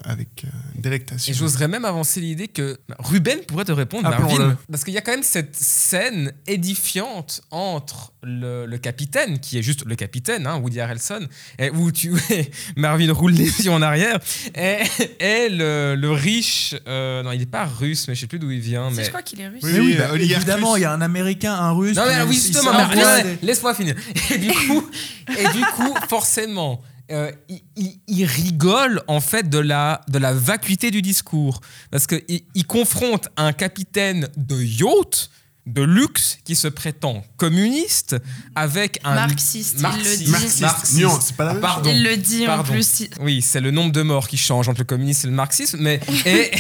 [0.06, 1.34] avec euh, délectation.
[1.34, 4.10] Et j'oserais même avancer l'idée que Ruben pourrait te répondre.
[4.10, 4.58] Marvin.
[4.72, 9.62] Parce qu'il y a quand même cette scène édifiante entre le, le capitaine, qui est
[9.64, 11.26] juste le capitaine, hein, Woody Harrelson,
[11.58, 12.12] et où tu,
[12.76, 14.20] Marvin roule les yeux en arrière,
[14.56, 14.78] et,
[15.20, 18.52] et le, le riche, euh, non, il n'est pas russe, mais je sais plus d'où
[18.52, 18.92] il vient.
[18.92, 19.04] Mais...
[19.06, 19.62] je crois qu'il est russe.
[19.64, 21.96] Oui, oui, oui, bah, oligarque évidemment, il y a un Américain, un Russe.
[21.96, 23.96] Non, mais qui- oui, il justement, des- laisse-moi finir.
[24.32, 24.90] Et du coup,
[25.30, 30.34] et du coup forcément, euh, il, il- il rigole en fait de la, de la
[30.34, 31.62] vacuité du discours.
[31.92, 32.22] Parce qu'il
[32.54, 35.30] il confronte un capitaine de yacht
[35.68, 38.16] de luxe qui se prétend communiste
[38.56, 40.30] avec un Marxiste, il le dit.
[40.30, 40.94] Marxiste.
[41.02, 41.90] Non, c'est pas la Ah, même pardon.
[41.94, 42.72] Il le dit Pardon.
[42.72, 43.04] en plus.
[43.20, 46.00] Oui, c'est le nombre de morts qui change entre le communisme et le marxisme, mais
[46.26, 46.52] et,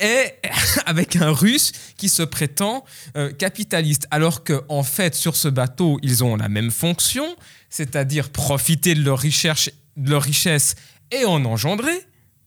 [0.00, 0.32] et
[0.86, 2.84] avec un russe qui se prétend
[3.16, 7.26] euh, capitaliste, alors que en fait sur ce bateau ils ont la même fonction,
[7.68, 10.76] c'est-à-dire profiter de leur de leur richesse
[11.10, 12.00] et en engendrer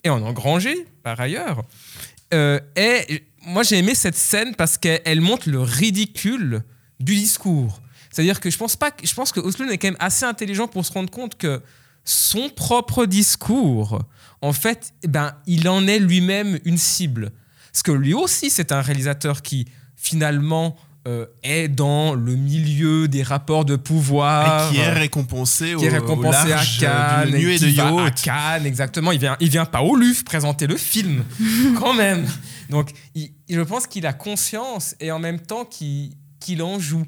[0.03, 1.63] et en engranger par ailleurs.
[2.33, 6.61] Euh, et moi j'ai aimé cette scène parce qu'elle elle montre le ridicule
[6.99, 7.81] du discours.
[8.11, 10.67] C'est-à-dire que je pense pas, que- je pense que Osloon est quand même assez intelligent
[10.67, 11.61] pour se rendre compte que
[12.03, 14.01] son propre discours,
[14.41, 17.31] en fait, eh ben, il en est lui-même une cible.
[17.71, 20.75] Parce que lui aussi, c'est un réalisateur qui, finalement,
[21.07, 24.71] euh, est dans le milieu des rapports de pouvoir.
[24.71, 27.35] Et qui est récompensé qui est au- au récompensé large, à Cannes.
[27.35, 28.11] et de qui va à.
[28.11, 29.11] Cannes, exactement.
[29.11, 31.23] Il vient, il vient pas au Louvre présenter le film,
[31.79, 32.25] quand même.
[32.69, 37.05] Donc, je pense qu'il a conscience et en même temps qu'il en joue.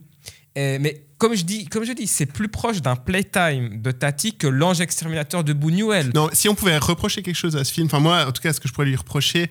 [0.56, 4.48] Mais comme je dis, comme je dis, c'est plus proche d'un playtime de Tati que
[4.48, 6.12] l'ange exterminateur de Buñuel.
[6.16, 8.52] Non, si on pouvait reprocher quelque chose à ce film, enfin moi, en tout cas,
[8.52, 9.50] ce que je pourrais lui reprocher,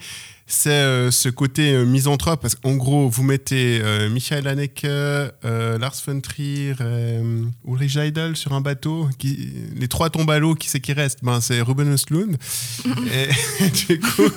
[0.51, 5.79] c'est euh, ce côté euh, misanthrope, parce qu'en gros, vous mettez euh, Michael Haneke, euh,
[5.79, 10.55] Lars von Trier, euh, Ulrich Heidel sur un bateau, qui, les trois tombent à l'eau,
[10.55, 11.21] qui c'est qui reste?
[11.23, 12.37] Ben, c'est Ruben Östlund.
[12.85, 13.29] et,
[13.87, 14.23] du coup,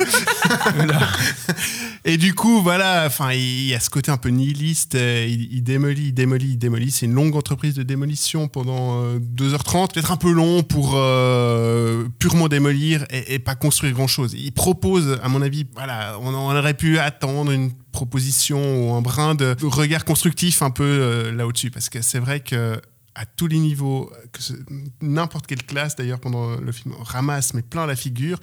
[2.06, 5.64] et du coup, voilà, enfin, il y a ce côté un peu nihiliste, euh, il,
[5.64, 6.92] démolit, il démolit, il démolit.
[6.92, 12.06] C'est une longue entreprise de démolition pendant euh, 2h30, peut-être un peu long pour euh,
[12.20, 14.34] purement démolir et, pas construire grand-chose.
[14.34, 19.02] Il propose, à mon avis, voilà, on, on aurait pu attendre une proposition ou un
[19.02, 22.82] brin de regard constructif un peu euh, là au-dessus, parce que c'est vrai que
[23.16, 24.54] à tous les niveaux, que ce-
[25.02, 28.40] n'importe quelle classe d'ailleurs pendant le film on ramasse mais plein la figure.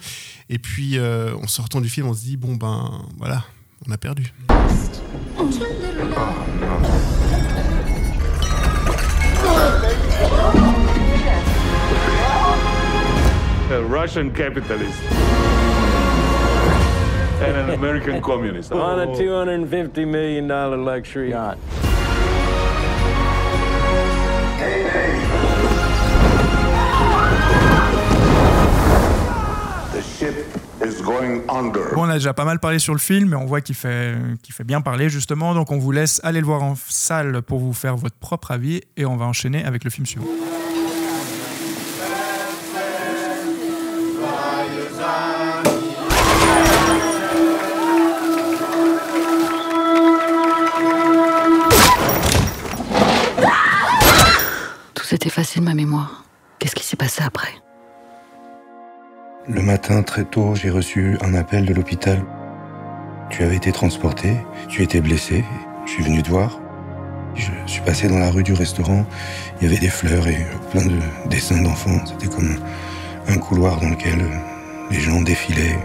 [0.49, 3.43] Et puis euh, en sortant du film, on se dit bon ben voilà,
[3.87, 4.33] on a perdu.
[13.71, 14.99] A Russian capitalist
[17.41, 18.71] and an American communist.
[18.73, 20.47] On a $250 million
[20.83, 21.57] luxury yacht.
[31.93, 34.15] Bon, on a déjà pas mal parlé sur le film, mais on voit qu'il fait,
[34.41, 35.53] qu'il fait bien parler justement.
[35.53, 38.81] Donc on vous laisse aller le voir en salle pour vous faire votre propre avis
[38.97, 40.25] et on va enchaîner avec le film suivant.
[54.93, 56.23] Tout s'est effacé de ma mémoire.
[56.59, 57.61] Qu'est-ce qui s'est passé après?
[59.53, 62.23] Le matin, très tôt, j'ai reçu un appel de l'hôpital.
[63.29, 64.37] Tu avais été transporté,
[64.69, 65.43] tu étais blessé,
[65.85, 66.57] je suis venu te voir.
[67.35, 69.05] Je suis passé dans la rue du restaurant,
[69.59, 71.99] il y avait des fleurs et plein de dessins d'enfants.
[72.05, 72.55] C'était comme
[73.27, 74.25] un couloir dans lequel
[74.89, 75.77] les gens défilaient.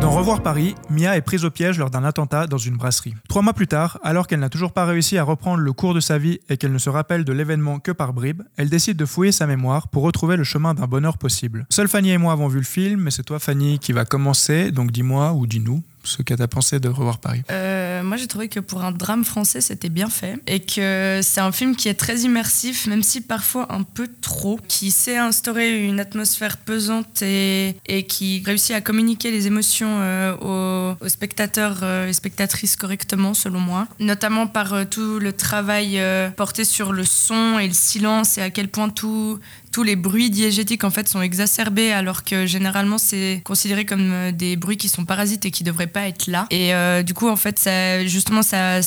[0.00, 3.14] Dans Revoir Paris, Mia est prise au piège lors d'un attentat dans une brasserie.
[3.28, 5.98] Trois mois plus tard, alors qu'elle n'a toujours pas réussi à reprendre le cours de
[5.98, 9.04] sa vie et qu'elle ne se rappelle de l'événement que par bribes, elle décide de
[9.04, 11.66] fouiller sa mémoire pour retrouver le chemin d'un bonheur possible.
[11.68, 14.70] Seule Fanny et moi avons vu le film, mais c'est toi Fanny qui va commencer,
[14.70, 17.42] donc dis-moi ou dis-nous ce que t'as pensé de Revoir Paris?
[17.50, 20.38] Euh, moi, j'ai trouvé que pour un drame français, c'était bien fait.
[20.46, 24.58] Et que c'est un film qui est très immersif, même si parfois un peu trop,
[24.68, 27.76] qui sait instaurer une atmosphère pesante et,
[28.08, 33.86] qui réussit à communiquer les émotions euh, aux, spectateurs euh, et spectatrices correctement, selon moi.
[34.00, 36.00] Notamment par tout le travail
[36.36, 39.38] porté sur le son et le silence et à quel point tout
[39.72, 44.32] tous les bruits diégétiques en fait sont exacerbés alors que généralement c'est considéré comme euh,
[44.32, 46.46] des bruits qui sont parasites et qui devraient pas être là.
[46.50, 47.68] Et euh, du coup en fait
[48.06, 48.80] justement ça,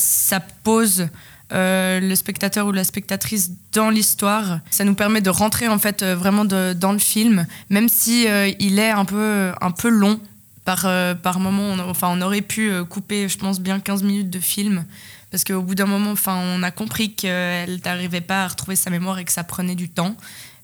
[0.64, 1.08] pose
[1.52, 4.60] euh, le spectateur ou la spectatrice dans l'histoire.
[4.70, 8.26] Ça nous permet de rentrer en fait vraiment dans le film, même si
[8.58, 10.20] il est un peu, un peu long.
[10.64, 10.86] Par,
[11.22, 14.84] par moment, on, enfin, on aurait pu couper, je pense, bien 15 minutes de film.
[15.32, 18.90] Parce qu'au bout d'un moment, enfin, on a compris qu'elle n'arrivait pas à retrouver sa
[18.90, 20.14] mémoire et que ça prenait du temps.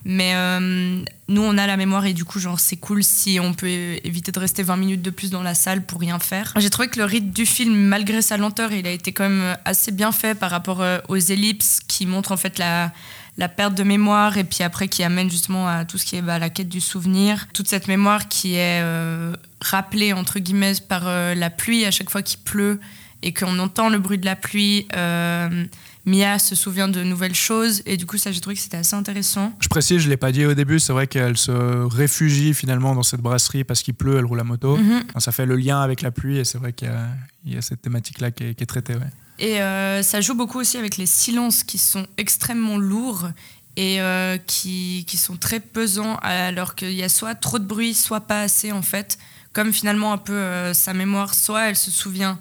[0.04, 3.52] Mais euh, nous, on a la mémoire et du coup, genre, c'est cool si on
[3.52, 6.54] peut éviter de rester 20 minutes de plus dans la salle pour rien faire.
[6.56, 9.56] J'ai trouvé que le rythme du film, malgré sa lenteur, il a été quand même
[9.64, 12.92] assez bien fait par rapport euh, aux ellipses qui montrent en fait la,
[13.38, 16.22] la perte de mémoire et puis après qui amène justement à tout ce qui est
[16.22, 17.46] bah, la quête du souvenir.
[17.52, 22.11] Toute cette mémoire qui est euh, rappelée, entre guillemets, par euh, la pluie à chaque
[22.11, 22.80] fois qu'il pleut
[23.22, 24.87] et qu'on entend le bruit de la pluie.
[24.96, 25.64] euh,
[26.09, 28.97] Mia se souvient de nouvelles choses et du coup ça j'ai trouvé que c'était assez
[28.97, 29.53] intéressant.
[29.61, 31.53] Je précise, je l'ai pas dit au début, c'est vrai qu'elle se
[31.87, 34.77] réfugie finalement dans cette brasserie parce qu'il pleut, elle roule à moto.
[34.77, 35.05] Mhm.
[35.11, 37.09] Enfin, ça fait le lien avec la pluie et c'est vrai qu'il y a,
[37.44, 38.94] il y a cette thématique-là qui est, qui est traitée.
[38.94, 39.11] Ouais.
[39.38, 43.29] Et euh, ça joue beaucoup aussi avec les silences qui sont extrêmement lourds
[43.77, 47.94] et euh, qui, qui sont très pesants alors qu'il y a soit trop de bruit,
[47.94, 49.18] soit pas assez en fait.
[49.53, 52.38] Comme finalement un peu euh, sa mémoire, soit elle se souvient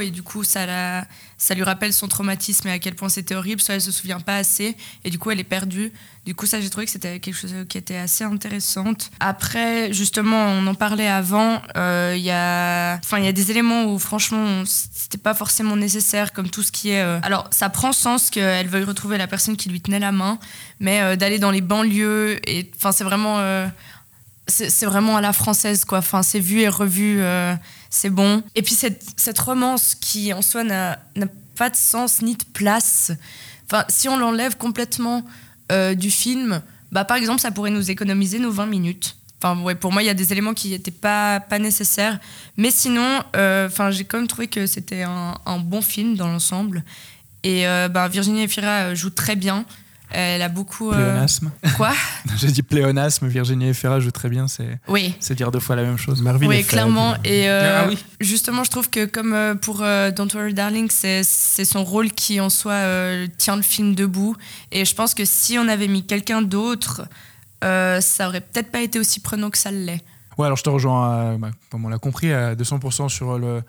[0.00, 1.04] et du coup ça,
[1.54, 4.36] lui rappelle son traumatisme et à quel point c'était horrible, soit elle se souvient pas
[4.36, 5.92] assez et du coup elle est perdue.
[6.24, 9.10] Du coup ça j'ai trouvé que c'était quelque chose qui était assez intéressante.
[9.20, 13.98] Après justement on en parlait avant, euh, il y a, y a des éléments où
[13.98, 17.02] franchement c'était pas forcément nécessaire comme tout ce qui est.
[17.02, 20.38] euh, Alors ça prend sens qu'elle veuille retrouver la personne qui lui tenait la main,
[20.80, 22.40] mais euh, d'aller dans les banlieues
[22.76, 23.38] enfin c'est vraiment
[24.48, 27.20] c'est vraiment à la française quoi enfin c'est vu et revu
[27.90, 30.98] c'est bon et puis cette, cette romance qui en soi n'a
[31.56, 33.12] pas de sens ni de place
[33.66, 35.24] enfin si on l'enlève complètement
[35.72, 39.74] euh, du film bah par exemple ça pourrait nous économiser nos 20 minutes Enfin, ouais,
[39.74, 42.18] pour moi, il y a des éléments qui n'étaient pas, pas nécessaires.
[42.56, 46.84] Mais sinon, euh, enfin, j'ai quand même trouvé que c'était un, bon film dans l'ensemble.
[47.42, 49.66] Et euh, ben, Virginie Efira euh, joue très bien.
[50.18, 50.90] Elle a beaucoup.
[50.90, 51.50] euh, Pléonasme.
[51.76, 51.92] Quoi
[52.38, 55.14] J'ai dit pléonasme, Virginie Efira joue très bien, c'est Oui.
[55.20, 56.22] c'est dire deux fois la même chose.
[56.22, 57.14] Marvin Oui, clairement.
[57.22, 57.98] Et euh, Ah oui.
[58.20, 62.40] justement, je trouve que comme euh, pour euh, Don't Worry Darling, c'est son rôle qui
[62.40, 64.34] en soi euh, tient le film debout.
[64.72, 67.02] Et je pense que si on avait mis quelqu'un d'autre,
[67.62, 70.02] euh, ça aurait peut-être pas été aussi prenant que ça l'est.
[70.38, 73.62] Ouais, alors je te rejoins, bah, comme on l'a compris, à 200% sur le,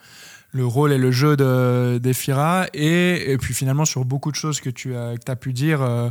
[0.52, 2.66] le rôle et le jeu de- d'Efira.
[2.74, 5.82] Et, et puis finalement, sur beaucoup de choses que tu as, que as pu dire,
[5.82, 6.10] euh,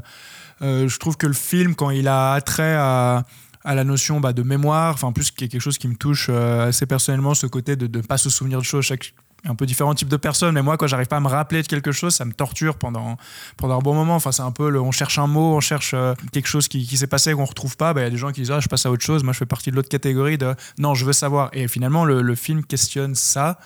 [0.63, 3.25] euh, je trouve que le film, quand il a attrait à,
[3.65, 5.97] à la notion bah, de mémoire, enfin, en plus, qui est quelque chose qui me
[5.97, 9.55] touche euh, assez personnellement, ce côté de ne pas se souvenir de choses, chaque un
[9.55, 11.93] peu différents types de personnes, mais moi, quand j'arrive pas à me rappeler de quelque
[11.93, 13.17] chose, ça me torture pendant,
[13.57, 14.17] pendant un bon moment.
[14.17, 15.95] Enfin, c'est un peu, le, on cherche un mot, on cherche
[16.33, 17.95] quelque chose qui, s'est passé qu'on retrouve pas.
[17.95, 19.23] Bah, Il y a des gens qui disent, ah, je passe à autre chose.
[19.23, 21.51] Moi, je fais partie de l'autre catégorie de, non, je veux savoir.
[21.53, 23.61] Et finalement, le, le film questionne ça.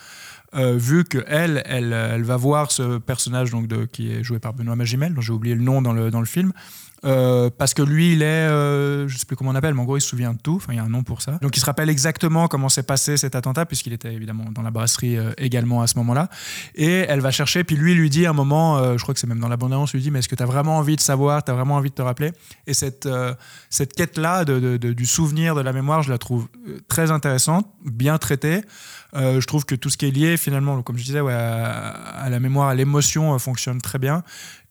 [0.54, 4.52] Euh, vu que elle, elle, elle va voir ce personnage donc qui est joué par
[4.52, 6.52] Benoît Magimel, dont j'ai oublié le nom dans le, dans le film,
[7.04, 9.84] euh, parce que lui, il est, euh, je sais plus comment on appelle, mais en
[9.84, 10.56] gros, il se souvient de tout.
[10.56, 11.38] Enfin, il y a un nom pour ça.
[11.40, 14.70] Donc, il se rappelle exactement comment s'est passé cet attentat, puisqu'il était évidemment dans la
[14.70, 16.28] brasserie euh, également à ce moment-là.
[16.74, 19.20] Et elle va chercher, puis lui, lui dit à un moment, euh, je crois que
[19.20, 21.42] c'est même dans l'abondance, lui dit, mais est-ce que tu as vraiment envie de savoir,
[21.42, 22.32] tu as vraiment envie de te rappeler?
[22.66, 23.08] Et cette,
[23.70, 26.48] cette quête-là de, du souvenir, de la mémoire, je la trouve
[26.88, 28.62] très intéressante, bien traitée.
[29.14, 32.68] Je trouve que tout ce qui est lié, finalement, comme je disais, à, la mémoire,
[32.68, 34.22] à l'émotion, fonctionne très bien.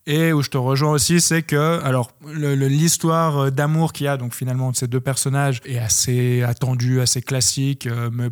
[0.05, 4.17] Et où je te rejoins aussi, c'est que alors l'histoire euh, d'amour qu'il y a
[4.17, 7.85] donc finalement de ces deux personnages est assez attendue, assez classique.
[7.85, 8.29] Euh, me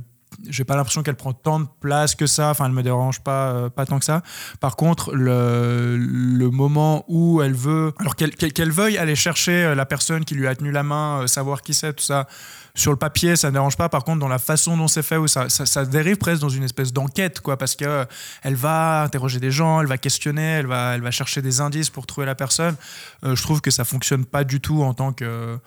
[0.47, 2.49] j'ai pas l'impression qu'elle prend tant de place que ça.
[2.51, 4.21] Enfin, elle me dérange pas, euh, pas tant que ça.
[4.59, 9.85] Par contre, le, le moment où elle veut, alors qu'elle veuille aller chercher euh, la
[9.85, 12.27] personne qui lui a tenu la main, euh, savoir qui c'est, tout ça.
[12.75, 13.89] Sur le papier, ça ne dérange pas.
[13.89, 16.63] Par contre, dans la façon dont c'est fait, où ça, ça, dérive presque dans une
[16.63, 18.05] espèce d'enquête, quoi, parce que
[18.43, 21.89] elle va interroger des gens, elle va questionner, elle va, elle va chercher des indices
[21.89, 22.75] pour trouver la personne.
[23.23, 25.57] Je trouve que ça fonctionne pas du tout en tant que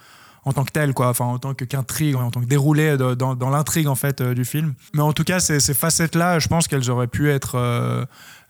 [0.51, 3.51] en tant que tel, quoi, enfin en tant qu'intrigue, en tant que déroulé dans, dans
[3.51, 4.75] l'intrigue en fait euh, du film.
[4.95, 8.05] Mais en tout cas, ces, facettes-là, je pense qu'elles auraient pu être euh,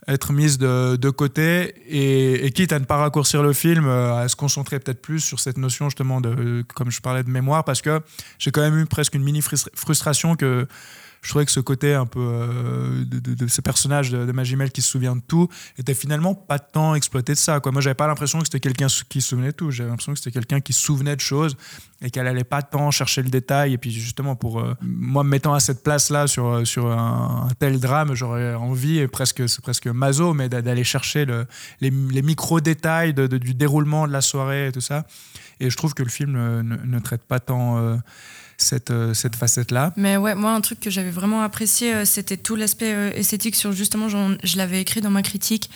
[0.09, 4.29] être mises de, de côté et, quitte à ne pas raccourcir le film, euh, à
[4.29, 7.83] se concentrer peut-être plus sur cette notion justement de, comme je parlais de mémoire, parce
[7.83, 8.01] que
[8.39, 10.67] j'ai quand même eu presque une mini frustra- frustration que
[11.23, 14.71] je trouvais que ce côté un peu euh, de, de, ce personnage de, de Magimel
[14.71, 17.61] qui se souvient de tout était finalement pas tant exploité de ça.
[17.61, 17.73] Quoi.
[17.73, 19.71] Moi, j'avais pas l'impression que c'était quelqu'un qui se souvenait de tout.
[19.71, 21.57] J'avais l'impression que c'était quelqu'un qui se souvenait de choses
[22.01, 23.75] et qu'elle allait pas tant chercher le détail.
[23.75, 27.79] Et puis justement, pour euh, moi, me mettant à cette place-là sur, sur un, tel
[27.81, 31.47] drame, j'aurais envie, et presque, c'est presque maso, mais d'aller chercher le,
[31.81, 31.91] les,
[32.23, 35.07] micro-détails du déroulement de la soirée et tout ça.
[35.61, 36.33] Et je trouve que le film
[36.63, 37.97] ne, traite pas tant euh,
[38.63, 39.93] cette, euh, cette facette-là.
[39.97, 43.57] Mais ouais, moi, un truc que j'avais vraiment apprécié, euh, c'était tout l'aspect euh, esthétique
[43.57, 45.71] sur justement, je l'avais écrit dans ma critique,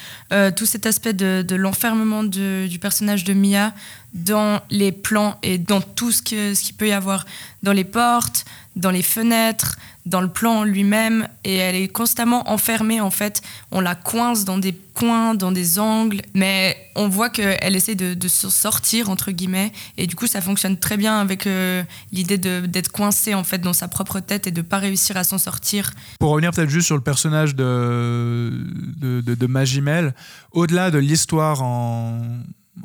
[0.57, 3.73] tout cet aspect de, l'enfermement du personnage de Mia
[4.13, 7.27] dans les plans et dans tout ce ce qu'il peut y avoir,
[7.63, 8.45] dans les portes,
[8.77, 13.43] dans les fenêtres, dans le plan lui-même et elle est constamment enfermée en fait.
[13.71, 18.15] On la coince dans des coins, dans des angles, mais on voit qu'elle essaie de,
[18.15, 22.93] de sortir entre guillemets et du coup ça fonctionne très bien avec euh, l'idée d'être
[22.93, 25.93] coincée en fait dans sa propre tête et de pas réussir à s'en sortir.
[26.19, 28.53] Pour revenir peut-être juste sur le personnage de,
[28.99, 30.15] de, de, de Magimel,
[30.53, 32.21] au-delà de l'histoire en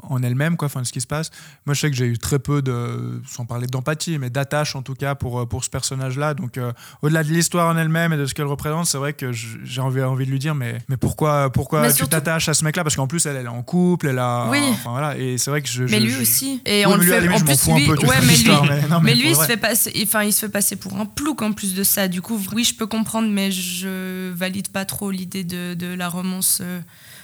[0.03, 1.31] en elle-même, quoi, enfin, ce qui se passe.
[1.65, 4.81] Moi, je sais que j'ai eu très peu de, sans parler d'empathie, mais d'attache en
[4.81, 6.33] tout cas pour, pour ce personnage-là.
[6.33, 6.71] Donc, euh,
[7.01, 10.01] au-delà de l'histoire en elle-même et de ce qu'elle représente, c'est vrai que j'ai envie,
[10.01, 12.83] envie de lui dire, mais, mais pourquoi, pourquoi mais tu t'attaches à ce mec-là?
[12.83, 14.47] Parce qu'en plus, elle, elle est en couple, elle a.
[14.49, 14.59] Oui.
[14.71, 15.83] Enfin, voilà, et c'est vrai que je.
[15.83, 16.21] Mais je, lui je...
[16.21, 16.61] aussi.
[16.65, 17.21] Et oui, on le fait.
[17.21, 19.57] Lui, en plus, lui, peu, ouais, mais lui, mais, non, mais lui il, se fait
[19.57, 22.07] passer, enfin, il se fait passer pour un plouc en plus de ça.
[22.07, 26.09] Du coup, oui, je peux comprendre, mais je valide pas trop l'idée de, de la
[26.09, 26.59] romance.
[26.61, 26.79] euh.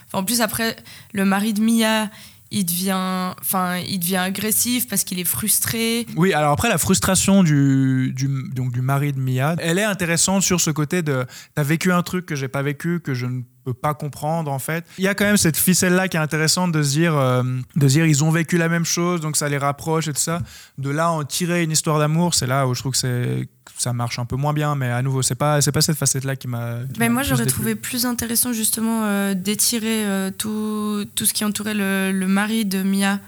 [0.08, 0.76] Enfin, en plus, après,
[1.14, 2.10] le mari de Mia
[2.52, 6.06] il devient, enfin, il devient agressif parce qu'il est frustré.
[6.16, 8.14] Oui, alors après la frustration du,
[8.54, 11.26] donc du mari de Mia, elle est intéressante sur ce côté de
[11.56, 14.60] t'as vécu un truc que j'ai pas vécu, que je ne peux pas comprendre en
[14.60, 14.86] fait.
[14.98, 17.44] Il y a quand même cette ficelle là qui est intéressante de se dire, euh,
[17.76, 20.22] de se dire ils ont vécu la même chose donc ça les rapproche et tout
[20.22, 20.40] ça.
[20.78, 23.48] De là en tirer une histoire d'amour, c'est là où je trouve que c'est
[23.78, 26.24] ça marche un peu moins bien, mais à nouveau c'est pas c'est pas cette facette
[26.24, 26.78] là qui m'a.
[26.98, 31.74] Mais moi j'aurais trouvé plus intéressant justement euh, d'étirer euh, tout tout ce qui entourait
[31.74, 33.20] le, le mari de Mia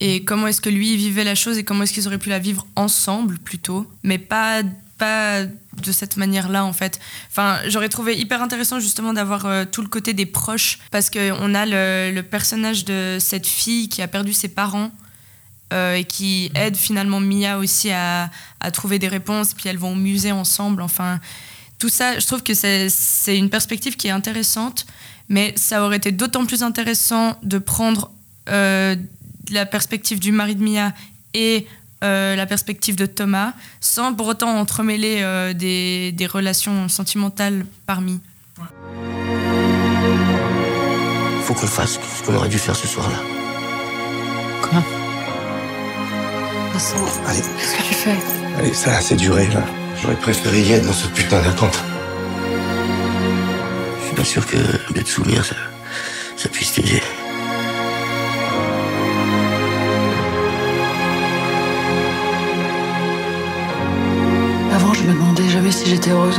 [0.00, 2.38] et comment est-ce que lui vivait la chose et comment est-ce qu'ils auraient pu la
[2.38, 4.62] vivre ensemble plutôt, mais pas
[4.98, 7.00] pas de cette manière-là en fait.
[7.30, 11.32] Enfin, j'aurais trouvé hyper intéressant justement d'avoir euh, tout le côté des proches parce que
[11.40, 14.90] on a le, personnage de cette fille qui a perdu ses parents
[15.72, 18.30] euh, et qui aide finalement Mia aussi à,
[18.60, 19.54] à, trouver des réponses.
[19.54, 20.82] Puis elles vont au musée ensemble.
[20.82, 21.20] Enfin,
[21.78, 24.86] tout ça, je trouve que c'est une perspective qui est intéressante,
[25.28, 28.10] mais ça aurait été d'autant plus intéressant de prendre
[28.48, 28.96] euh,
[29.50, 30.92] la perspective du mari de Mia
[31.34, 31.66] et
[32.04, 38.20] euh, la perspective de Thomas, sans pour autant entremêler euh, des, des, relations sentimentales parmi.
[41.42, 43.16] Faut qu'on fasse ce qu'on aurait dû faire ce soir-là.
[44.62, 44.82] Quoi
[46.72, 47.40] Vincent, allez.
[47.40, 48.16] Qu'est-ce que tu fais
[48.58, 49.64] Allez, ça a assez duré, là.
[50.02, 51.82] J'aurais préféré y être dans ce putain d'attente.
[54.00, 54.56] Je suis pas sûr que
[54.92, 55.56] d'être souvenir, ça,
[56.36, 57.00] ça puisse t'aider.
[65.06, 66.38] Me demandais jamais si j'étais heureuse.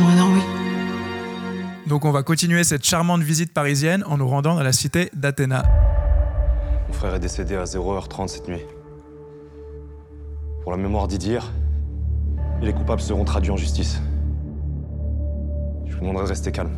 [0.00, 0.40] Maintenant, oui.
[1.86, 5.64] Donc on va continuer cette charmante visite parisienne en nous rendant dans la cité d'Athéna.
[6.86, 8.62] Mon frère est décédé à 0h30 cette nuit.
[10.62, 11.50] Pour la mémoire d'Idir,
[12.62, 14.00] les coupables seront traduits en justice.
[15.86, 16.76] Je vous demanderai de rester calme.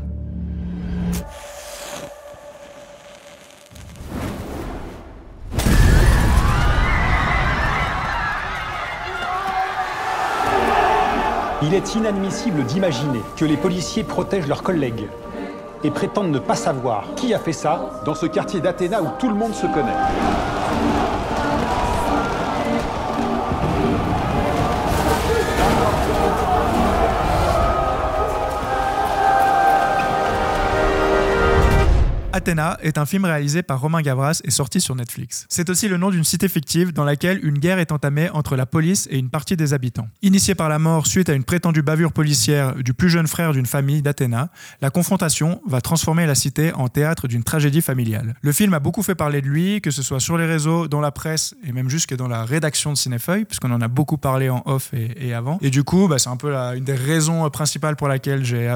[11.63, 15.09] Il est inadmissible d'imaginer que les policiers protègent leurs collègues
[15.85, 19.29] et prétendent ne pas savoir qui a fait ça dans ce quartier d'Athéna où tout
[19.29, 19.93] le monde se connaît.
[32.51, 35.47] Athéna est un film réalisé par Romain Gavras et sorti sur Netflix.
[35.49, 38.67] C'est aussi le nom d'une cité fictive dans laquelle une guerre est entamée entre la
[38.67, 40.09] police et une partie des habitants.
[40.23, 43.67] Initié par la mort suite à une prétendue bavure policière du plus jeune frère d'une
[43.67, 44.49] famille d'Athéna,
[44.81, 48.35] la confrontation va transformer la cité en théâtre d'une tragédie familiale.
[48.43, 51.01] Le film a beaucoup fait parler de lui, que ce soit sur les réseaux, dans
[51.01, 54.51] la presse et même jusque dans la rédaction de Cinéfeuille, puisqu'on en a beaucoup parlé
[54.51, 55.61] en off et, avant.
[55.63, 58.75] Et du coup, bah, c'est un peu la, une des raisons principales pour laquelle j'ai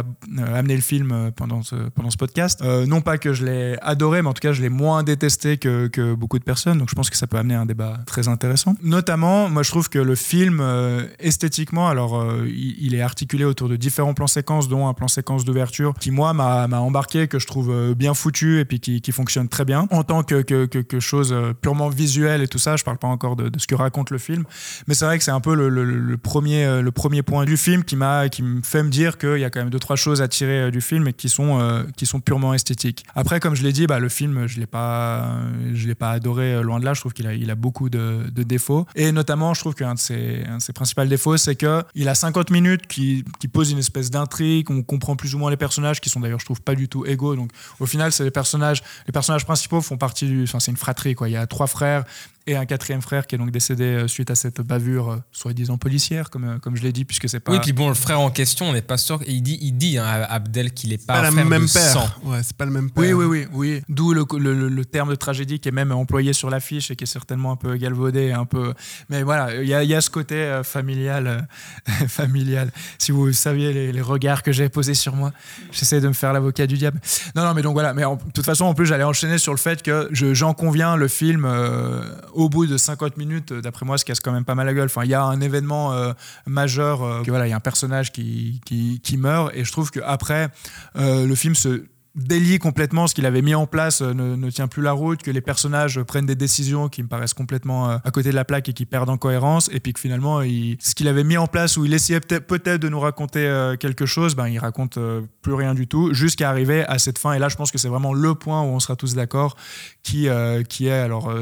[0.54, 2.60] amené le film pendant ce, pendant ce podcast.
[2.62, 5.58] Euh, non pas que je l'ai adoré, mais en tout cas, je l'ai moins détesté
[5.58, 6.78] que, que beaucoup de personnes.
[6.78, 8.76] Donc, je pense que ça peut amener un débat très intéressant.
[8.82, 13.68] Notamment, moi, je trouve que le film, euh, esthétiquement, alors, euh, il, est articulé autour
[13.68, 17.46] de différents plans séquences, dont un plan séquence d'ouverture qui, moi, m'a embarqué, que je
[17.46, 19.86] trouve euh, bien foutu et puis qui, qui fonctionne très bien.
[19.90, 23.36] En tant que, que, que, chose purement visuelle et tout ça, je parle pas encore
[23.36, 24.44] de, ce que raconte le film,
[24.86, 27.84] mais c'est vrai que c'est un peu le, le- premier, le premier point du film
[27.84, 30.22] qui m'a qui me fait me dire qu'il y a quand même deux trois choses
[30.22, 33.04] à tirer du film et qui sont qui sont purement esthétiques.
[33.14, 36.80] Après, comme je l'ai dit, bah, le film je je l'ai pas adoré euh, loin
[36.80, 36.94] de là.
[36.94, 41.04] Je trouve qu'il a beaucoup de, défauts et notamment je trouve qu'un de ses principaux
[41.04, 44.70] défauts c'est que il a 50 minutes qui qui pose une espèce d'intrigue.
[44.70, 47.04] On comprend plus ou moins les personnages qui sont d'ailleurs je trouve pas du tout
[47.04, 47.36] égaux.
[47.36, 50.78] Donc au final c'est les personnages les personnages principaux font partie du enfin c'est une
[50.78, 51.28] fratrie quoi.
[51.28, 52.04] Il y a trois frères
[52.46, 55.78] et un quatrième frère qui est donc décédé euh, suite à cette bavure euh, soi-disant
[55.78, 57.52] policière, comme, euh, comme je l'ai dit, puisque c'est pas.
[57.52, 59.20] Oui, puis bon, le frère en question, on n'est pas sûr.
[59.26, 61.82] Il dit, il dit hein, à Abdel qu'il n'est pas, Pas frère même de père.
[61.82, 62.06] sang.
[62.24, 63.02] Ouais, c'est pas le même père.
[63.02, 63.82] Oui, oui, oui, oui.
[63.88, 67.04] D'où le, le, le- terme de tragédie qui est même employé sur l'affiche et qui
[67.04, 68.74] est certainement un peu galvaudé, un peu.
[69.08, 71.48] Mais voilà, il y a, il y a ce côté familial,
[72.08, 72.70] familial.
[72.98, 75.32] Si vous saviez les, les regards que j'ai posés sur moi,
[75.72, 77.00] j'essaie de me faire l'avocat du diable.
[77.34, 77.94] Non, non, mais donc voilà.
[77.94, 80.96] Mais de toute façon, en plus, j'allais enchaîner sur le fait que je- j'en conviens,
[80.96, 82.04] le film, euh,
[82.34, 84.74] au bout de 50 minutes, euh, d'après moi, se casse quand même pas mal la
[84.74, 84.86] gueule.
[84.86, 86.12] Enfin, il y a un événement euh,
[86.46, 89.90] majeur, euh, que voilà, il y a un personnage qui, qui, meurt, et je trouve
[89.90, 90.48] qu'après,
[90.96, 91.84] le film se
[92.16, 95.40] délie complètement ce qu'il avait mis en place ne, tient plus la route, que les
[95.40, 98.86] personnages prennent des décisions qui me paraissent complètement à côté de la plaque et qui
[98.86, 101.92] perdent en cohérence, et puis que finalement, ce qu'il avait mis en place où il
[101.92, 104.98] essayait peut-être de nous raconter quelque chose, ben, il raconte
[105.42, 107.32] plus rien du tout, jusqu'à arriver à cette fin.
[107.32, 109.56] Et là, je pense que c'est vraiment le point où on sera tous d'accord,
[110.02, 110.28] qui,
[110.68, 111.32] qui est alors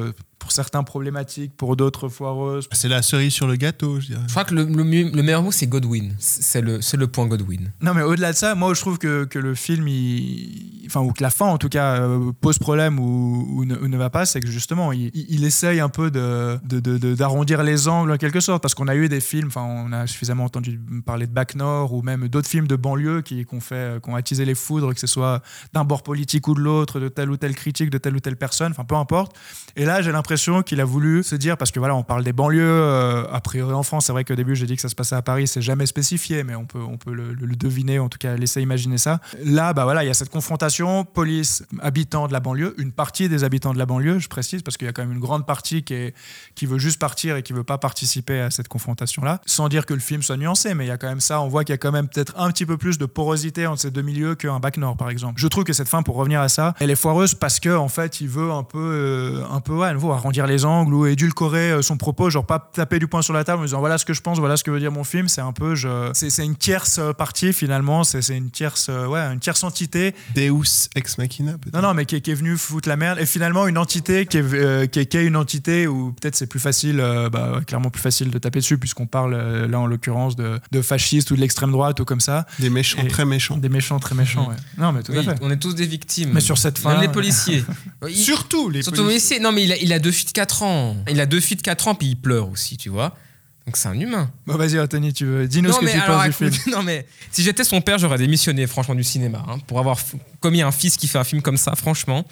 [0.43, 2.66] pour certains problématique, pour d'autres foireuse.
[2.72, 4.22] C'est la cerise sur le gâteau, je dirais.
[4.26, 6.12] Je crois que le, le mieux- le meilleur mot, c'est Godwin.
[6.18, 7.70] C'est le, point Godwin.
[7.80, 11.12] Non, mais au-delà de ça, moi, je trouve que, que le film, il- enfin, ou
[11.12, 14.11] que la fin, en tout cas, euh, pose problème ou, ou ne, ou ne va
[14.11, 18.11] pas, c'est que justement, il, essaye un peu de, de- de- de- d'arrondir les angles
[18.11, 21.28] en quelque sorte, parce qu'on a eu des films, enfin, on a suffisamment entendu parler
[21.28, 24.16] de Bac Nord ou même d'autres films de banlieue qui, qui ont fait, qui ont
[24.16, 25.40] attisé les foudres, que ce soit
[25.72, 28.36] d'un bord politique ou de l'autre, de telle ou telle critique, de telle ou telle
[28.36, 29.36] personne, enfin, peu importe.
[29.76, 30.32] Et là, j'ai l'impression
[30.62, 33.72] qu'il a voulu se dire, parce que voilà, on parle des banlieues, euh, a priori
[33.74, 35.62] en France, c'est vrai qu'au début, j'ai dit que ça se passait à Paris, c'est
[35.62, 38.99] jamais spécifié, mais on peut, on peut le, le- deviner, en tout cas, laisser imaginer
[38.99, 39.20] ça.
[39.45, 43.28] Là, bah voilà, il y a cette confrontation, police, habitants de la banlieue, une partie
[43.28, 45.47] des habitants de la banlieue, je précise, parce qu'il y a quand même une grande
[45.47, 46.14] partie qui, est,
[46.55, 49.95] qui veut juste partir et qui veut pas participer à cette confrontation-là, sans dire que
[49.95, 51.74] le film soit nuancé, mais il y a quand même ça, on voit qu'il y
[51.74, 54.59] a quand même peut-être un petit peu plus de porosité entre ces deux milieux qu'un
[54.61, 55.35] bac nord, par exemple.
[55.41, 57.89] Je trouve que cette fin, pour revenir à ça, elle est foireuse parce que en
[57.89, 61.07] fait, il veut un peu, euh, un peu, ouais, à nouveau, arrondir les angles ou
[61.07, 63.99] édulcorer euh, son propos, genre pas taper du poing sur la table en disant voilà
[63.99, 65.29] ce que je pense, voilà ce que veut dire mon film.
[65.29, 68.87] C'est un peu, je, c'est, c'est une tierce euh, partie finalement, c'est, c'est une tierce,
[68.89, 70.14] euh, ouais, une tierce entité.
[70.35, 71.75] Deus ex machina, peut-être.
[71.75, 73.18] Non, non, mais qui est, qui est venu foutre la merde.
[73.20, 76.37] Et finalement, une entité qui est, euh, qui est, qui est une entité où peut-être
[76.37, 79.66] c'est plus facile, euh, bah, ouais, clairement plus facile de taper dessus, puisqu'on parle euh,
[79.66, 82.47] là en l'occurrence de, de fascistes ou de l'extrême droite ou comme ça.
[82.61, 83.57] Des méchants Et- très méchants.
[83.57, 84.57] Des méchants très méchants, ouais.
[84.79, 85.37] Non, mais tout à fait.
[85.41, 86.31] on est tous des victimes.
[86.33, 87.64] Mais sur cette Même fin- les policiers.
[88.09, 89.41] Il- Surtout les Surtout les policiers.
[89.41, 90.96] Non, mais il a, il a deux filles de 4 ans.
[91.09, 93.16] Il a deux filles de 4 ans, puis il pleure aussi, tu vois.
[93.64, 94.30] Donc c'est un humain.
[94.44, 95.46] Bon, vas-y, Anthony, tu veux.
[95.46, 96.50] Dis-nous ce que tu penses du film.
[96.72, 99.44] Non, mais si j'étais son père, j'aurais démissionné, franchement, du cinéma.
[99.48, 99.98] hein, pour avoir
[100.40, 102.26] commis un fils qui fait un film comme ça, franchement.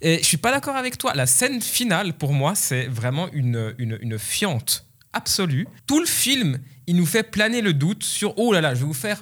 [0.00, 1.12] Et je suis pas d'accord avec toi.
[1.14, 5.66] La scène finale, pour moi, c'est vraiment une, une, une fiente absolue.
[5.88, 8.86] Tout le film, il nous fait planer le doute sur oh là là, je vais
[8.86, 9.20] vous faire,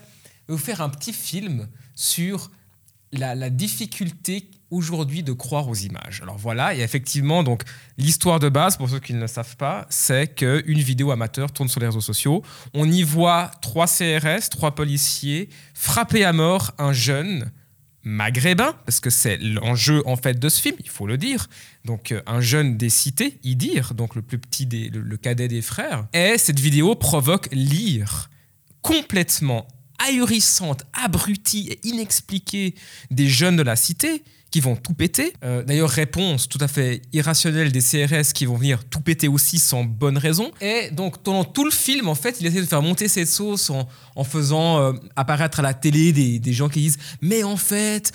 [0.49, 2.51] vais vous faire un petit film sur
[3.13, 6.21] la, la difficulté aujourd'hui de croire aux images.
[6.23, 7.63] Alors voilà, et effectivement, donc
[7.99, 11.69] l'histoire de base, pour ceux qui ne le savent pas, c'est qu'une vidéo amateur tourne
[11.69, 12.43] sur les réseaux sociaux.
[12.75, 17.51] On y voit trois CRS, trois policiers frapper à mort un jeune
[18.03, 21.49] maghrébin, parce que c'est l'enjeu en fait de ce film, il faut le dire.
[21.85, 25.61] Donc euh, un jeune des cités, Idir, donc le plus petit des, le, cadet des
[25.61, 26.07] frères.
[26.13, 28.31] Et cette vidéo provoque l'ire
[28.81, 29.67] complètement
[29.99, 32.77] ahurissante, abrutie et inexpliquée
[33.11, 35.33] des jeunes de la cité qui vont tout péter.
[35.45, 39.59] Euh, D'ailleurs, réponse tout à fait irrationnelle des CRS qui vont venir tout péter aussi
[39.59, 40.51] sans bonne raison.
[40.61, 43.71] Et donc, pendant tout le film, en fait, il essaie de faire monter cette sauce
[43.71, 48.13] en, faisant euh, apparaître à la télé des, des gens qui disent Mais en fait,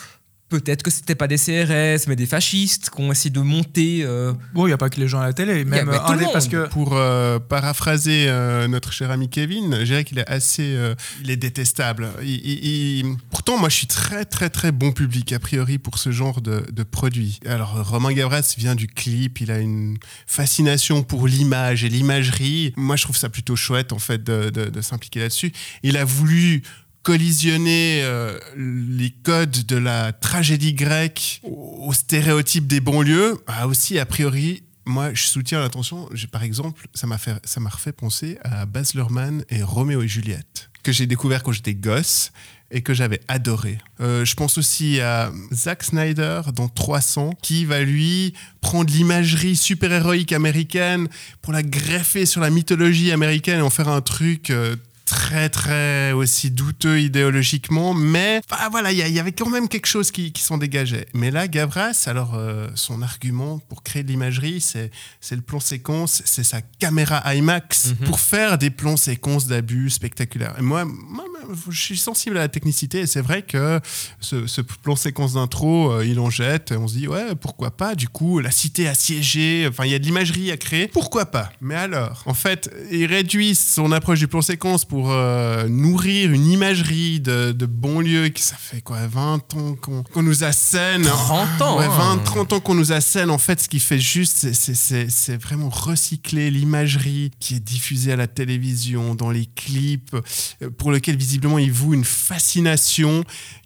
[0.52, 4.02] peut-être que c'était pas des CRS, mais des fascistes qui ont essayé de monter.
[4.04, 6.04] euh, Bon, il n'y a pas que les gens à la télé, même mais tout
[6.06, 10.04] un le des- parce que Pour euh, paraphraser euh, notre cher ami Kevin, je dirais
[10.04, 10.76] qu'il est assez.
[10.76, 10.94] euh,
[11.24, 12.10] il est détestable.
[12.22, 15.98] Il- il- il- Pourtant, moi, je suis très, très, très bon public, a priori, pour
[15.98, 17.40] ce genre de, de produit.
[17.46, 19.98] Alors, Romain Gavras vient du clip, il a une
[20.28, 22.74] fascination pour l'image et l'imagerie.
[22.76, 25.52] Moi, je trouve ça plutôt chouette, en fait, de, de- de s'impliquer là-dessus.
[25.84, 26.64] Il a voulu
[27.04, 34.06] collisionner euh, les codes de la tragédie grecque aux stéréotypes des banlieues, a aussi a
[34.06, 36.10] priori moi, je soutiens l'intention.
[36.32, 40.08] Par exemple, ça m'a fait, ça m'a refait penser à Baz Luhrmann et Roméo et
[40.08, 42.32] Juliette, que j'ai découvert quand j'étais gosse
[42.72, 43.78] et que j'avais adoré.
[44.00, 50.32] Euh, je pense aussi à Zack Snyder dans 300, qui va lui prendre l'imagerie super-héroïque
[50.32, 51.08] américaine
[51.42, 54.76] pour la greffer sur la mythologie américaine et en faire un truc euh,
[55.12, 60.10] très très aussi douteux idéologiquement, mais enfin, voilà, il y, avait quand même quelque chose
[60.10, 61.06] qui, qui s'en dégageait.
[61.14, 64.90] Mais là, Gavras, alors euh, son argument pour créer de l'imagerie, c'est
[65.32, 70.56] le plan séquence, c'est sa caméra IMAX pour faire des plans séquences d'abus spectaculaires.
[70.58, 71.26] Et moi, moi,
[71.70, 73.82] je suis sensible à la technicité et c'est vrai que
[74.22, 77.72] ce, ce plan séquence d'intro, euh, il en jette, et on se dit ouais, pourquoi
[77.72, 77.96] pas?
[77.96, 81.52] Du coup, la cité assiégée, enfin, il y a de l'imagerie à créer, pourquoi pas?
[81.60, 86.46] Mais alors, en fait, il réduit son approche du plan séquence pour euh, nourrir une
[86.46, 91.62] imagerie de, de banlieue qui ça fait quoi 20 ans qu'on qu'on nous assène 30
[91.62, 92.18] ans, ouais, hein.
[92.18, 96.52] 20 30 ans qu'on nous assène en fait ce qui fait juste c'est vraiment recycler
[96.52, 100.16] l'imagerie qui est diffusée à la télévision dans les clips
[100.62, 103.24] euh, pour lequel visiblement il voue une fascination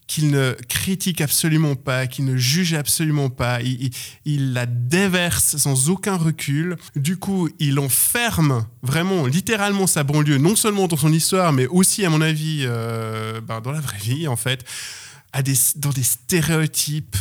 [0.08, 6.16] qu'il ne critique absolument pas, qu'il ne juge absolument pas, il, la déverse sans aucun
[6.16, 6.78] recul.
[6.96, 12.06] Du coup, il enferme vraiment, littéralement, sa banlieue, non seulement dans son histoire, mais aussi,
[12.06, 14.64] à mon avis, euh, ben, dans la vraie vie, en fait,
[15.76, 17.18] dans des stéréotypes.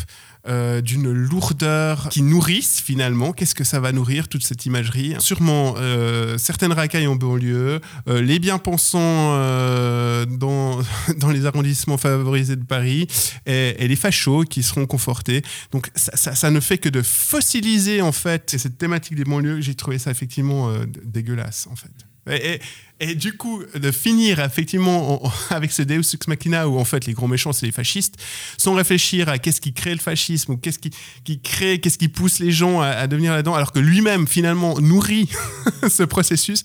[0.47, 3.33] Euh, d'une lourdeur qui nourrissent finalement.
[3.33, 5.15] Qu'est-ce que ça va nourrir toute cette imagerie?
[5.19, 10.81] Sûrement euh, certaines racailles en banlieue, euh, les bien-pensants euh, dans,
[11.19, 13.07] dans les arrondissements favorisés de Paris
[13.47, 15.43] et, et les fachos qui seront confortés.
[15.73, 19.25] Donc ça, ça- ça ne fait que de fossiliser en fait et cette thématique des
[19.25, 19.61] banlieues.
[19.61, 21.91] J'ai trouvé ça effectivement euh, dégueulasse en fait.
[23.01, 27.07] Et, du coup, de finir effectivement en- avec ce Deus Ex Machina où en fait
[27.07, 28.15] les gros méchants c'est les fascistes,
[28.57, 30.91] sans réfléchir à qu'est-ce qui crée le fascisme ou qu'est-ce qui,
[31.25, 35.29] qui crée, qu'est-ce qui pousse les gens à, devenir là-dedans, alors que lui-même finalement nourrit
[35.89, 36.63] ce processus,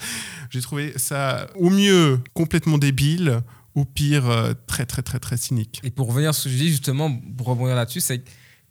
[0.50, 3.42] j'ai trouvé ça au mieux complètement débile,
[3.76, 5.82] au pire euh, très très très très cynique.
[5.84, 8.24] Et pour revenir sur ce que je dis, justement, pour rebondir là-dessus, c'est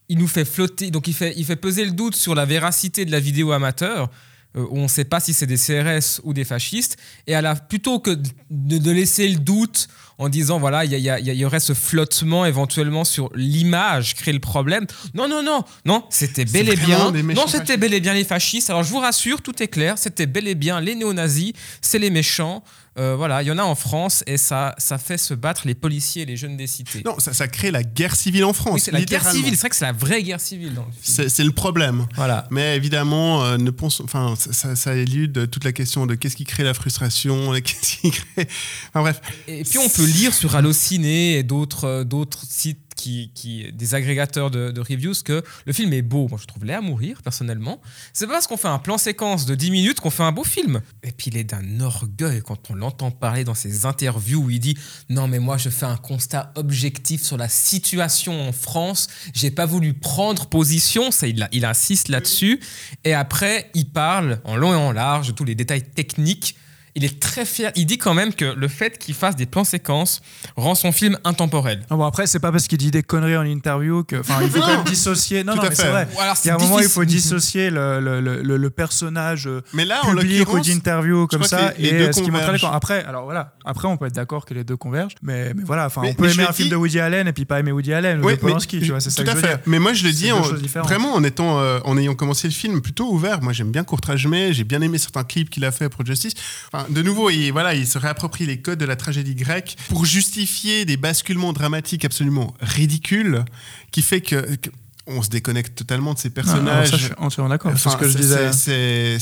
[0.09, 3.05] qu'il nous fait flotter, donc il fait, il fait peser le doute sur la véracité
[3.05, 4.11] de la vidéo amateur,
[4.59, 6.97] où on ne sait pas si c'est des CRS ou des fascistes,
[7.27, 8.17] et à la, plutôt que
[8.51, 9.89] de laisser le doute
[10.19, 14.85] en disant, voilà, il y, aurait ce flottement éventuellement sur l'image, créer le problème.
[15.15, 17.13] Non, non, non, non, c'était bel et bien.
[17.13, 18.69] Non, c'était bel et bien les fascistes.
[18.69, 22.11] Alors je vous rassure, tout est clair, c'était bel et bien les néo-nazis, c'est les
[22.11, 22.65] méchants.
[22.99, 25.77] Euh, voilà, il y en a en France et ça, ça fait se battre les
[25.77, 27.03] policiers et les jeunes des cités.
[27.05, 28.75] Non, ça, ça crée la guerre civile en France.
[28.75, 29.55] Oui, c'est la guerre civile.
[29.55, 30.73] C'est vrai que c'est la vraie guerre civile.
[31.01, 32.07] C'est le problème.
[32.17, 32.49] Voilà.
[32.51, 36.35] Mais évidemment, euh, ne pense, enfin, ça, ça, ça élude toute la question de qu'est-ce
[36.35, 38.49] qui crée la frustration, et qu'est-ce qui crée.
[38.89, 39.21] Enfin bref.
[39.47, 44.51] Et puis on peut lire sur Allociné et d'autres euh, d'autres sites qui, des agrégateurs
[44.51, 46.29] de, reviews que le film est beau.
[46.29, 47.81] Moi je trouve laid à mourir personnellement.
[48.13, 50.45] C'est pas parce qu'on fait un plan séquence de 10 minutes qu'on fait un beau
[50.45, 50.81] film.
[51.03, 54.61] Et puis il est d'un orgueil quand on l'entend parler dans ses interviews où il
[54.61, 54.77] dit
[55.09, 59.09] non mais moi je fais un constat objectif sur la situation en France.
[59.33, 61.11] J'ai pas voulu prendre position.
[61.11, 62.61] Ça il, il insiste là-dessus.
[63.05, 66.57] Et après il parle en long et en large de tous les détails techniques
[66.99, 67.71] il est très fier.
[67.77, 70.21] Il dit quand même que le fait qu'il fasse des plans séquences
[70.57, 71.83] rend son film intemporel.
[71.91, 74.17] Ah bon, après, c'est pas parce qu'il dit des conneries en interview que.
[74.17, 74.67] Enfin, il faut Non.
[74.67, 75.45] quand même dissocier.
[75.45, 76.09] Non, Tout non, mais c'est vrai.
[76.17, 77.37] Ou alors, il y a un c'est moment, il faut difficile.
[77.37, 81.71] dissocier le, le, le, le- le personnage euh, Mais là, public ou d'interview comme ça
[81.71, 82.31] que les- les et euh, ce qui.
[82.67, 83.55] Après, alors voilà.
[83.65, 85.15] Après, on peut être d'accord que les deux convergent.
[85.23, 87.33] Mais, mais voilà, enfin, on peut aimer le un film dis- de Woody Allen et
[87.33, 89.31] puis pas aimer Woody Allen ou Oui, de Polanski, tu vois, c'est ça tout que
[89.31, 89.55] à je veux fait.
[89.57, 89.59] dire.
[89.67, 90.31] Mais moi, je le dis
[90.77, 93.41] vraiment en étant, euh, en ayant commencé le film plutôt ouvert.
[93.43, 96.33] Moi, j'aime bien Courtrage-Mais, j'ai bien aimé certains clips qu'il a fait pour Justice.
[96.73, 100.05] Enfin, de nouveau, il, voilà, il se réapproprie les codes de la tragédie grecque pour
[100.05, 103.45] justifier des basculements dramatiques absolument ridicules,
[103.91, 104.71] qui fait que, que
[105.09, 106.91] on se déconnecte totalement de ces Ah, personnages.
[106.91, 107.73] ça, je suis entièrement d'accord.
[107.77, 108.53] C'est ce que je disais.
[108.53, 109.19] c'est-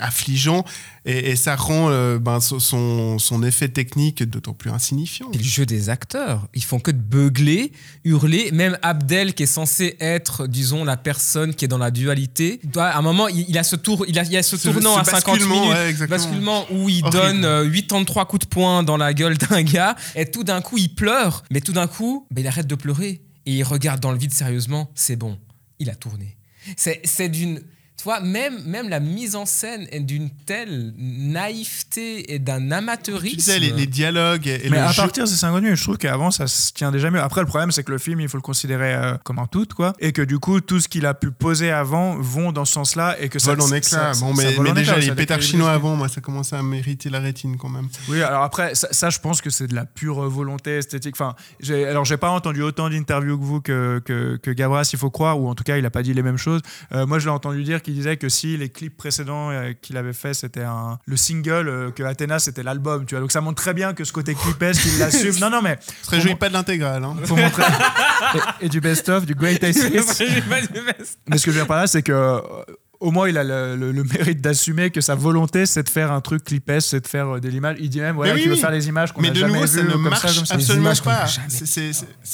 [0.00, 0.64] affligeant
[1.04, 5.26] et, et ça rend euh, ben, son- son, effet technique d'autant plus insignifiant.
[5.32, 7.72] Et le jeu des acteurs, ils font que de beugler,
[8.04, 8.50] hurler.
[8.52, 12.84] Même Abdel, qui est censé être, disons, la personne qui est dans la dualité, doit-
[12.86, 14.68] à un moment, il, il a ce tour, il a, il y a ce, Ce-
[14.68, 16.16] tournant ce à 50 basculement, minutes, ouais, exactement.
[16.18, 17.10] basculement où il Horrible.
[17.10, 20.78] donne euh, 83 coups de poing dans la gueule d'un gars, et tout d'un coup,
[20.78, 24.12] il pleure, mais tout d'un coup, ben, il arrête de pleurer et il regarde dans
[24.12, 24.90] le vide sérieusement.
[24.94, 25.38] C'est bon,
[25.78, 26.36] il a tourné.
[26.76, 27.60] C'est d'une
[28.22, 33.30] Même, même la mise en scène est d'une telle naïveté et d'un amateurisme.
[33.30, 35.62] Tu disais, les, les dialogues et, et mais le à jeu- partir de ces 50
[35.62, 37.20] minutes, je trouve qu'avant ça se tient déjà mieux.
[37.20, 39.66] Après, le problème, c'est que le film, il faut le considérer euh, comme un tout,
[39.74, 39.92] quoi.
[40.00, 43.16] Et que du coup, tout ce qu'il a pu poser avant vont dans ce sens-là
[43.20, 44.14] et que ça Vole en ça- éclat.
[44.14, 46.56] ça- Bon, ça mais, mais en déjà, éclat, les pétards chinois avant, moi, ça commençait
[46.56, 47.88] à mériter la rétine quand même.
[48.08, 51.14] Oui, alors après, ça, ça, je pense que c'est de la pure volonté esthétique.
[51.18, 51.34] Enfin,
[51.70, 55.38] alors, j'ai pas entendu autant d'interviews que vous que, que, que Gavras, il faut croire,
[55.40, 56.60] ou en tout cas, il a pas dit les mêmes choses.
[56.92, 59.96] Euh, moi, je l'ai entendu dire qu'il disait que si les clips précédents euh, qu'il
[59.96, 63.20] avait fait, c'était un, le single, euh, que Athéna, c'était l'album, tu vois.
[63.20, 65.34] Donc, ça montre très bien que ce côté clipesque, il l'assume.
[65.40, 65.78] Non, non, mais.
[66.02, 67.02] Se réjouit pas de l'intégrale.
[67.04, 67.16] Hein.
[67.24, 67.64] Faut montrer.
[68.62, 70.00] et, et du best-of, du greatest hits.
[70.18, 71.18] J'ai pas du best.
[71.28, 72.40] Mais ce que je veux dire par là, c'est que euh,
[73.06, 76.10] au moins il a le, le- le mérite d'assumer que sa volonté, c'est de faire
[76.12, 77.76] un truc clipesque, c'est de faire euh, des images.
[77.80, 78.60] Il dit même voilà, Mais oui, qu'il veut oui.
[78.60, 80.34] faire les images qu'on Mais a de jamais nouveau, vues ça ne comme marche ça,
[80.34, 80.54] comme ça.
[80.54, 81.24] absolument pas.
[81.24, 81.92] n'a C'est-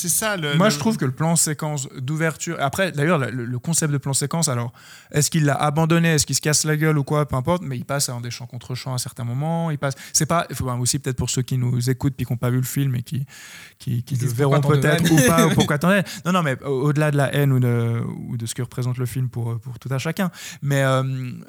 [0.08, 0.54] ça le.
[0.56, 2.56] Moi, le- je trouve que le plan séquence d'ouverture.
[2.60, 4.72] Après, d'ailleurs, le, le concept de plan séquence, alors,
[5.12, 6.08] est-ce qu'il l'a abandonné?
[6.14, 7.26] Est-ce qu'il se casse la gueule ou quoi?
[7.26, 9.70] Peu importe, mais il passe en des champs contre champs à certains moments.
[9.70, 9.94] Il passe.
[10.12, 10.46] C'est pas.
[10.50, 12.58] il faut ben, aussi peut-être pour ceux qui nous écoutent puis qui n'ont pas vu
[12.58, 13.26] le film et qui
[13.78, 15.12] qui, le verront peut-être haine?
[15.12, 16.04] ou pas ou pourquoi haine.
[16.24, 18.98] Non, non, mais au- au-delà de la haine ou de ou de ce que représente
[18.98, 20.30] le film pour pour tout à chacun.
[20.62, 21.02] Mais euh,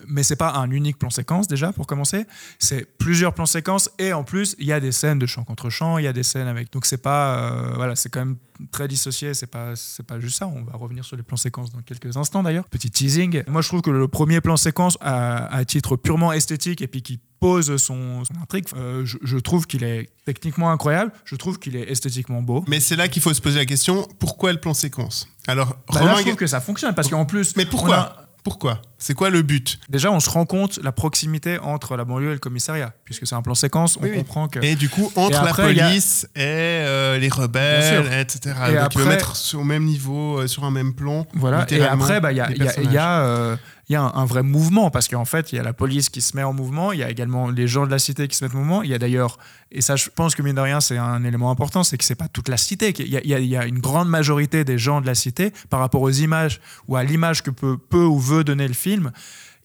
[0.08, 2.26] mais c'est pas un unique plan séquence déjà pour commencer.
[2.60, 5.70] C'est plusieurs plans séquences et en plus il y a des scènes de champ contre
[5.70, 5.98] champ.
[5.98, 6.72] Il y a des scènes avec.
[6.72, 8.38] Donc c'est pas euh, voilà, c'est quand même
[8.72, 9.34] très dissocié.
[9.34, 10.48] C'est pas c'est pas juste ça.
[10.48, 12.66] On va revenir sur les plans séquences dans quelques instants d'ailleurs.
[12.70, 13.44] Petit teasing.
[13.48, 17.02] Moi je trouve que le premier plan séquence à, à titre purement esthétique et puis
[17.02, 21.12] qui pose son, son intrigue, euh, je, je trouve qu'il est techniquement incroyable.
[21.26, 22.64] Je trouve qu'il est esthétiquement beau.
[22.68, 25.28] Mais c'est là qu'il faut se poser la question pourquoi le plan séquence?
[25.48, 27.56] Alors, Bah là, je trouve que ça fonctionne parce qu'en plus.
[27.58, 27.96] Mais pourquoi?
[27.98, 28.80] a- Pourquoi?
[29.04, 32.34] C'est quoi le but Déjà, on se rend compte la proximité entre la banlieue et
[32.34, 33.98] le commissariat, puisque c'est un plan séquence.
[33.98, 34.60] On Oui, comprend que.
[34.64, 38.40] Et du coup, entre la a- police et euh, les rebelles, etc.
[38.46, 41.26] Et Donc, il après- veut mettre sur- au même niveau, euh, sur un même plan.
[41.34, 41.66] Voilà.
[41.72, 43.58] Et après, bah, il y a, les il y a- il y a, euh,
[43.90, 46.10] il y a un, un vrai mouvement, parce qu'en fait, il y a la police
[46.10, 48.38] qui se met en mouvement, il y a également les gens de la cité qui
[48.38, 48.84] se mettent en mouvement.
[48.84, 49.38] Il y a d'ailleurs,
[49.72, 52.16] et ça, je pense que mine de rien, c'est un élément important, c'est que c'est
[52.16, 52.94] pas toute la cité.
[52.94, 55.08] qu'il y a- Il y, a, il y a une grande majorité des gens de
[55.08, 58.68] la cité par rapport aux images ou à l'image que peut, peut ou veut donner
[58.68, 58.91] le film.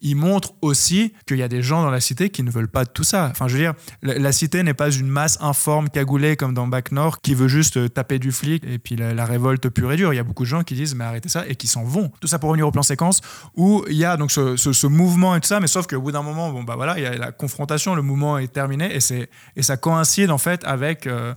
[0.02, 2.84] Il montre aussi qu'il y a des gens dans la cité qui ne veulent pas
[2.84, 3.28] de tout ça.
[3.30, 3.72] Enfin, je veux dire,
[4.02, 7.78] la, cité n'est pas une masse informe, cagoulée comme dans Bac Nord, qui veut juste
[7.78, 10.12] euh, taper du flic et puis la, révolte pure et dure.
[10.12, 12.12] Il y a beaucoup de gens qui disent mais arrêtez ça et qui s'en vont.
[12.20, 13.22] Tout ça pour revenir au plan séquence
[13.56, 16.22] où il y a donc ce mouvement et tout ça, mais sauf qu'au bout d'un
[16.22, 19.30] moment, bon bah voilà, il y a la confrontation, le mouvement est terminé et c'est
[19.56, 21.34] et ça coïncide en fait avec euh,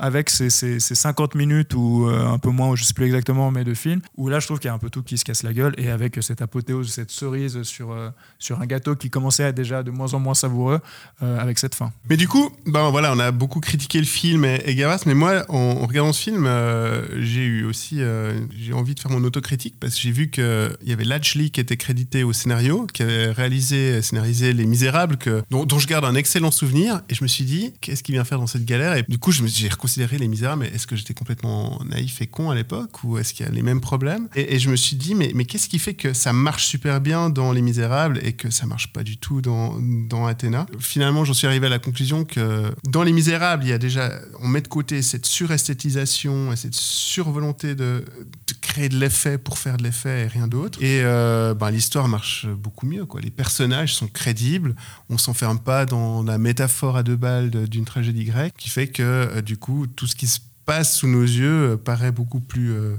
[0.00, 3.50] avec ces, ces- ces 50 minutes ou euh, un peu moins, je sais plus exactement,
[3.50, 5.24] mais de film, où là je trouve qu'il y a un peu tout qui se
[5.24, 9.10] casse la gueule et avec cette apothéose, cette cerise sur, euh, sur un gâteau qui
[9.10, 10.80] commençait à être déjà de moins en moins savoureux
[11.22, 11.92] euh, avec cette fin.
[12.08, 15.44] Mais du coup, ben voilà, on a beaucoup critiqué le film et, et mais moi,
[15.48, 16.48] en, regardant ce film,
[17.18, 18.00] j'ai eu aussi,
[18.58, 21.60] j'ai envie de faire mon autocritique parce que j'ai vu qu'il y avait Latchley qui
[21.60, 26.14] était crédité au scénario, qui avait réalisé, scénarisé Les Misérables, que, dont, je garde un
[26.14, 27.02] excellent souvenir.
[27.08, 28.96] Et je me suis dit, qu'est-ce qu'il vient faire dans cette galère?
[28.96, 29.48] Et du coup, je me
[29.96, 30.62] Les Misérables.
[30.62, 33.52] Mais est-ce que j'étais complètement naïf et con à l'époque ou est-ce qu'il y a
[33.52, 34.28] les mêmes problèmes?
[34.34, 37.30] Et, je me suis dit, mais, mais qu'est-ce qui fait que ça marche super bien
[37.30, 40.66] dans Les Misérables et que ça marche pas du tout dans, Athéna?
[40.78, 44.12] Finalement, j'en suis arrivé à la conclusion que dans Les Misérables, il y a déjà,
[44.40, 48.04] on met de côté cette suresthétisation et cette survolonté de,
[48.60, 50.82] créer de l'effet pour faire de l'effet et rien d'autre.
[50.82, 53.06] Et euh, ben, l'histoire marche beaucoup mieux.
[53.06, 53.20] Quoi.
[53.20, 54.74] Les personnages sont crédibles,
[55.08, 59.02] on s'enferme pas dans la métaphore à deux balles d'une tragédie grecque, qui fait que
[59.02, 62.72] euh, du coup, tout ce qui se passe sous nos yeux euh, paraît beaucoup plus
[62.72, 62.96] euh,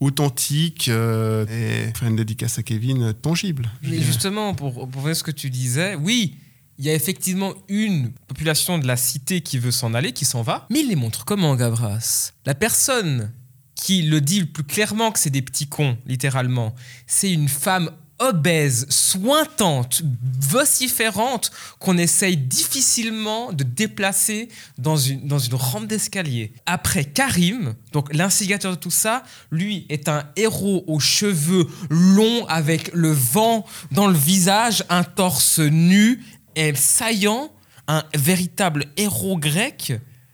[0.00, 3.70] authentique euh, et faire une dédicace à Kevin tangible.
[3.82, 6.36] Mais justement, pour, pour ce que tu disais, oui,
[6.78, 10.42] il y a effectivement une population de la cité qui veut s'en aller, qui s'en
[10.42, 12.32] va, mais il les montre comment, Gavras?
[12.46, 13.30] La personne
[13.74, 16.74] qui le dit le plus clairement que c'est des petits cons, littéralement,
[17.06, 20.02] c'est une femme obèse, sointante,
[20.40, 24.48] vociférante, qu'on essaye difficilement de déplacer
[24.78, 26.52] dans une, dans une rampe d'escalier.
[26.66, 32.92] Après Karim, donc l'instigateur de tout ça, lui est un héros aux cheveux longs avec
[32.94, 36.22] le vent dans le visage, un torse nu
[36.56, 37.50] et saillant,
[37.88, 39.92] un véritable héros grec.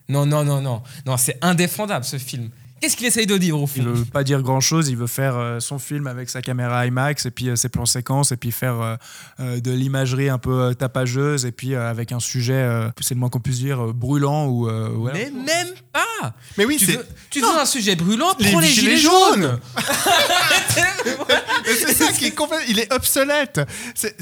[0.09, 2.51] Non, non, non, non, non, c'est indéfendable ce film.
[2.81, 5.07] Qu'est-ce qu'il essaye de dire au fond Il veut pas dire grand chose, il veut
[5.07, 8.37] faire euh, son film avec sa caméra IMAX et puis euh, ses plans séquences et
[8.39, 8.99] puis faire
[9.39, 12.66] euh, de l'imagerie un peu tapageuse et puis avec un sujet,
[13.01, 14.66] c'est le moins qu'on puisse dire, brûlant ou.
[14.68, 15.12] ouais.
[15.12, 18.61] Mais même pas Mais oui, Tu c'est- veux, tu veux un sujet brûlant Les Prends
[18.61, 19.61] les, gilets gilets, jaunes,
[21.66, 22.66] Mais c'est ça qui est complètement.
[22.68, 23.61] Il est obsolète.
[23.95, 24.16] C'est,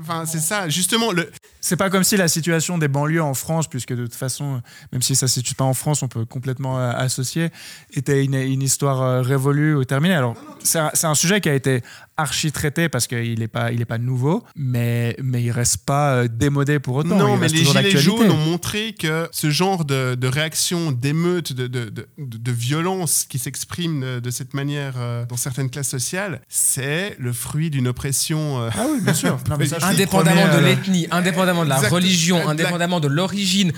[0.00, 1.12] enfin, ça, justement.
[1.12, 1.30] Le...
[1.60, 5.02] C'est pas comme si la situation des banlieues en France, puisque de toute façon, même
[5.02, 7.50] si ça se situe pas en France, on peut complètement associer,
[7.92, 10.14] était une, histoire euh, révolue ou terminée.
[10.14, 11.82] Alors, c'est un sujet qui a été
[12.18, 16.12] archi traité parce qu'il n'est pas, il est pas nouveau, mais, mais il reste pas
[16.14, 17.16] euh, démodé pour autant.
[17.16, 21.52] Non, il mais les Gilets jaunes ont montré que ce genre de, de réaction, d'émeute,
[21.52, 25.88] de, de, de, de violence qui s'exprime de, de cette manière euh, dans certaines classes
[25.88, 28.60] sociales, c'est le fruit d'une oppression.
[28.62, 29.38] euh, Ah oui, bien sûr.
[29.48, 33.08] Non, ça, Indépendamment de l'ethnie, indépendamment de la Exact- religion, et de la- indépendamment de
[33.08, 33.72] l'origine.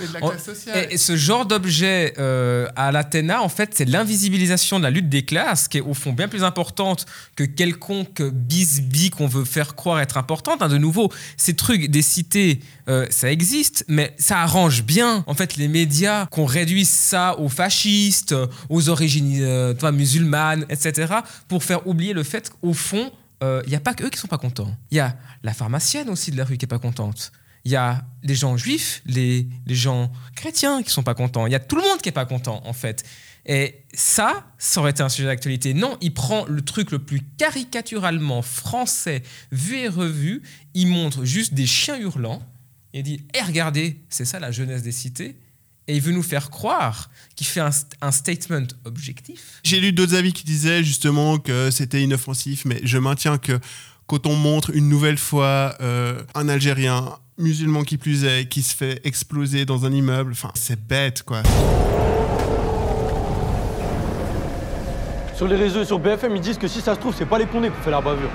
[0.75, 0.79] et.
[0.91, 5.09] Et, et ce genre d'objet euh, à l'Athéna, en fait, c'est l'invisibilisation de la lutte
[5.09, 9.75] des classes, qui est au fond bien plus importante que quelconque bisbille qu'on veut faire
[9.75, 10.63] croire être importante.
[10.63, 15.57] De nouveau, ces trucs des cités, euh, ça existe, mais ça arrange bien, en fait,
[15.57, 18.35] les médias qu'on réduise ça aux fascistes,
[18.69, 21.15] aux origines euh, musulmanes, etc.,
[21.49, 23.11] pour faire oublier le fait qu'au fond,
[23.43, 24.71] il n'y a pas que eux qui sont pas contents.
[24.91, 27.33] Il y a la pharmacienne aussi de la rue qui est pas contente.
[27.65, 31.47] Il y a les gens juifs, les, les gens chrétiens qui sont pas contents.
[31.47, 33.05] Il y a tout le monde qui est pas content, en fait.
[33.47, 35.75] Et ça, ça aurait été un sujet d'actualité.
[35.75, 40.43] Non, il prend le truc le plus caricaturalement français, vu et revu.
[40.75, 42.43] Il montre juste des chiens hurlants.
[42.93, 45.37] Il dit Eh, regardez, c'est ça la jeunesse des cités.
[45.89, 47.61] Et il veut nous faire croire qu'il fait
[48.01, 49.61] un, statement objectif.
[49.65, 53.59] J'ai lu d'autres avis qui disaient justement que c'était inoffensif, mais je maintiens que
[54.07, 58.75] quand on montre une nouvelle fois euh, un Algérien musulman qui plus est, qui se
[58.75, 61.43] fait exploser dans un immeuble, enfin c'est bête quoi.
[65.41, 67.39] Sur les réseaux et sur BFM, ils disent que si ça se trouve, c'est pas
[67.39, 68.29] les condés qui fait la bavure.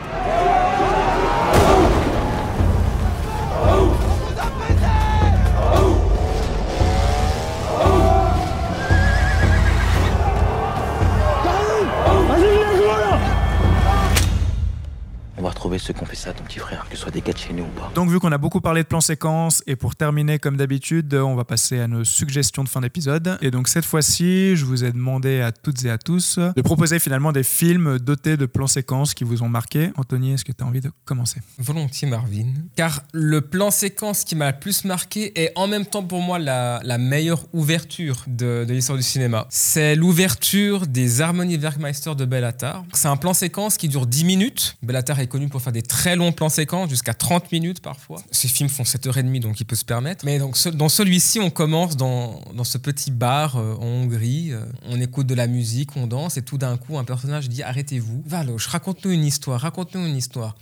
[15.45, 17.21] Va retrouver ceux qui ont fait ça à ton petit frère, que ce soit des
[17.21, 17.91] gars de chez nous ou pas.
[17.95, 21.35] Donc, vu qu'on a beaucoup parlé de plan séquence, et pour terminer, comme d'habitude, on
[21.35, 23.37] va passer à nos suggestions de fin d'épisode.
[23.41, 26.99] Et donc, cette fois-ci, je vous ai demandé à toutes et à tous de proposer
[26.99, 29.91] finalement des films dotés de plans séquences qui vous ont marqué.
[29.97, 31.39] Anthony, est-ce que tu as envie de commencer?
[31.59, 32.47] Volontiers, Marvin.
[32.75, 36.39] Car le plan séquence qui m'a le plus marqué est en même temps pour moi
[36.39, 39.45] la, la meilleure ouverture de, de l'histoire du cinéma.
[39.49, 42.83] C'est l'ouverture des Harmonies Werkmeister de Bellatar.
[42.93, 44.77] C'est un plan séquence qui dure 10 minutes.
[44.81, 48.21] Bellatar est connu pour faire des très longs plans séquences, jusqu'à 30 minutes parfois.
[48.31, 50.23] Ces films font 7h30, donc il peut se permettre.
[50.23, 54.53] Mais donc, dans celui-ci, on commence dans, dans ce petit bar euh, en Hongrie.
[54.53, 57.63] Euh, on écoute de la musique, on danse, et tout d'un coup, un personnage dit
[57.63, 60.55] Arrêtez-vous, Valoche, raconte-nous une histoire, raconte-nous une histoire.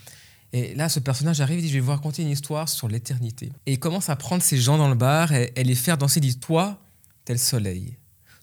[0.54, 3.52] Et là, ce personnage arrive et dit Je vais vous raconter une histoire sur l'éternité.
[3.68, 6.20] Et il commence à prendre ces gens dans le bar et, et les faire danser.
[6.20, 6.80] Il dit Toi,
[7.26, 7.96] t'es le soleil.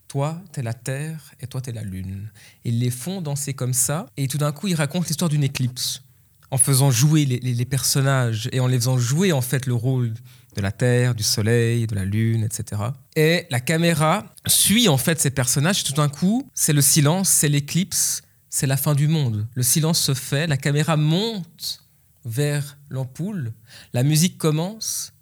[0.06, 2.30] Toi, t'es la terre et toi, t'es la lune.
[2.64, 4.06] Et ils les font danser comme ça.
[4.16, 6.02] Et tout d'un coup, il raconte l'histoire d'une éclipse
[6.50, 10.14] en faisant jouer les, personnages et en les faisant jouer en fait le rôle
[10.56, 12.82] de la terre, du soleil, de la lune, etc.
[13.14, 15.84] Et la caméra suit en fait ces personnages.
[15.84, 19.46] Tout d'un coup, c'est le silence, c'est l'éclipse, c'est la fin du monde.
[19.54, 21.84] Le silence se fait, la caméra monte
[22.24, 23.52] vers l'ampoule,
[23.92, 25.12] la musique commence,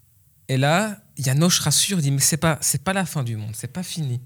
[0.48, 3.72] et là, Yanoche rassure, dit mais c'est pas c'est pas la fin du monde, c'est
[3.72, 4.20] pas fini.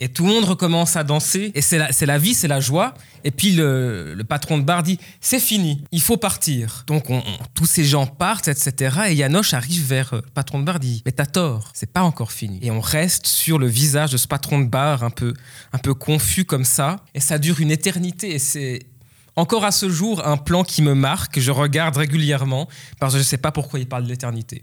[0.00, 1.76] Et tout le monde recommence à danser, et c'est
[2.06, 2.94] la, vie, c'est la joie.
[3.24, 6.84] Et puis le, patron de bar dit c'est fini, il faut partir.
[6.86, 7.22] Donc on- on-
[7.54, 8.96] tous ces gens partent, etc.
[9.08, 12.02] Et Yanoche arrive vers euh, le patron de bar, dit mais t'as tort, c'est pas
[12.02, 12.60] encore fini.
[12.62, 15.34] Et on reste sur le visage de ce patron de bar un peu
[15.72, 18.32] un peu confus comme ça, et ça dure une éternité.
[18.34, 18.86] Et c'est
[19.34, 22.68] encore à ce jour un plan qui me marque, je regarde régulièrement
[23.00, 24.62] parce que je sais pas pourquoi il parle de l'éternité.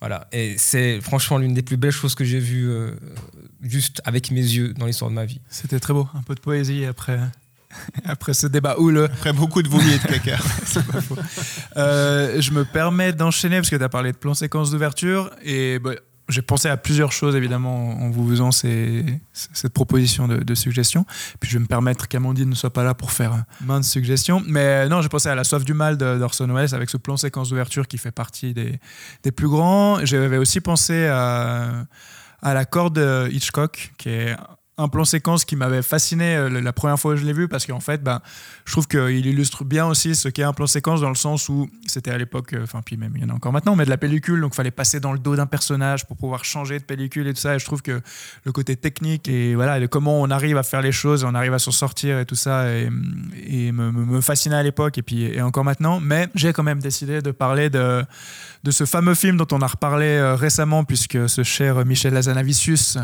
[0.00, 2.92] Voilà, et c'est franchement l'une des plus belles choses que j'ai vues euh,
[3.60, 5.40] juste avec mes yeux dans l'histoire de ma vie.
[5.50, 6.08] C'était très beau.
[6.14, 7.20] Un peu de poésie après,
[8.04, 9.04] après ce débat houleux.
[9.04, 10.38] Après beaucoup de vomi et de caca.
[10.64, 11.16] C'est pas faux.
[11.76, 15.78] Euh, je me permets d'enchaîner parce que tu as parlé de plan séquence d'ouverture et
[15.78, 15.92] bah,
[16.30, 21.04] j'ai pensé à plusieurs choses évidemment en vous faisant cette proposition de, de suggestion.
[21.40, 24.42] Puis je vais me permettre qu'Amandine ne soit pas là pour faire maintes suggestions.
[24.46, 27.16] Mais non, j'ai pensé à La soif du mal de- d'Orson Welles avec ce plan
[27.16, 28.78] séquence d'ouverture qui fait partie des,
[29.22, 30.04] des plus grands.
[30.04, 31.84] J'avais aussi pensé à,
[32.42, 34.36] à La corde Hitchcock qui est
[34.82, 37.66] un plan séquence qui m'avait fasciné euh, la première fois que je l'ai vu parce
[37.66, 38.20] qu'en fait, ben,
[38.64, 41.68] je trouve qu'il illustre bien aussi ce qu'est un plan séquence dans le sens où
[41.86, 43.90] c'était à l'époque, euh, enfin, puis même il y en a encore maintenant, mais de
[43.90, 46.84] la pellicule, donc il fallait passer dans le dos d'un personnage pour pouvoir changer de
[46.84, 47.54] pellicule et tout ça.
[47.54, 48.00] Et je trouve que
[48.44, 51.54] le côté technique et voilà, et comment on arrive à faire les choses, on arrive
[51.54, 52.88] à s'en sortir et tout ça, et,
[53.72, 56.00] me- me fascinait à l'époque et puis et encore maintenant.
[56.00, 58.02] Mais j'ai quand même décidé de parler de,
[58.62, 62.98] de ce fameux film dont on a reparlé euh, récemment, puisque ce cher Michel Lazanavicius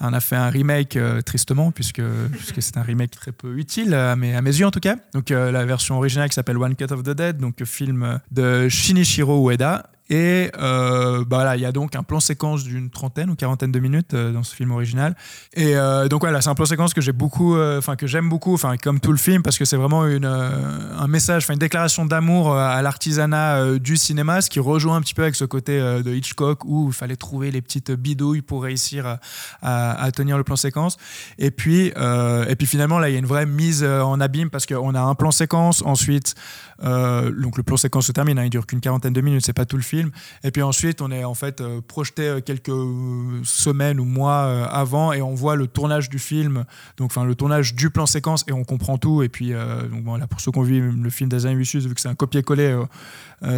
[0.00, 2.02] en a fait un remake euh, tristement, puisque,
[2.32, 4.96] puisque c'est un remake très peu utile, à mes, à mes yeux en tout cas.
[5.12, 8.68] Donc euh, la version originale qui s'appelle One Cut of the Dead, donc film de
[8.68, 9.91] Shinichiro Ueda.
[10.12, 13.72] Et euh, bah voilà, il y a donc un plan séquence d'une trentaine ou quarantaine
[13.72, 15.16] de minutes euh, dans ce film original.
[15.54, 18.52] Et euh, donc voilà, c'est un plan séquence que j'ai beaucoup, enfin que j'aime beaucoup,
[18.52, 22.04] enfin comme tout le film, parce que c'est vraiment une, un message, enfin une déclaration
[22.04, 26.14] d'amour à l'artisanat du cinéma, ce qui rejoint un petit peu avec ce côté de
[26.14, 29.16] Hitchcock où il fallait trouver les petites bidouilles pour réussir
[29.62, 30.98] à, tenir le plan séquence.
[31.38, 34.66] Et puis, et puis finalement là, il y a une vraie mise en abîme parce
[34.66, 36.34] qu'on a un plan séquence, ensuite,
[36.82, 39.64] donc le plan séquence se termine, hein, il dure qu'une quarantaine de minutes, c'est pas
[39.64, 40.01] tout le film.
[40.42, 44.66] Et puis ensuite, on est en fait euh, projeté euh, quelques euh, semaines ou mois
[44.68, 46.64] avant et on voit le tournage du film,
[46.96, 49.22] donc enfin le tournage du plan séquence et on comprend tout.
[49.22, 52.00] Et puis euh, donc pour ceux qui ont vu le film d'Azan Vicious, vu que
[52.00, 52.82] c'est un copier-coller,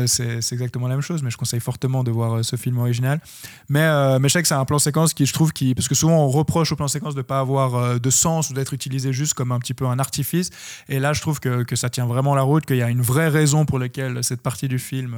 [0.07, 1.23] c'est exactement la même chose.
[1.23, 3.21] Mais je conseille fortement de voir ce film original.
[3.69, 5.89] Mais, euh, mais je sais que c'est un plan séquence qui, je trouve, qui, parce
[5.89, 9.13] que souvent on reproche au plan séquence de pas avoir de sens ou d'être utilisé
[9.13, 10.51] juste comme un petit peu un artifice.
[10.89, 13.03] Et là, je trouve que, que ça tient vraiment la route, qu'il y a une
[13.03, 15.17] vraie raison pour laquelle cette partie du film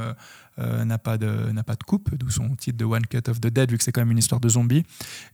[0.59, 3.41] euh, n'a pas de n'a pas de coupe, d'où son titre de One Cut of
[3.41, 4.85] the Dead, vu que c'est quand même une histoire de zombies.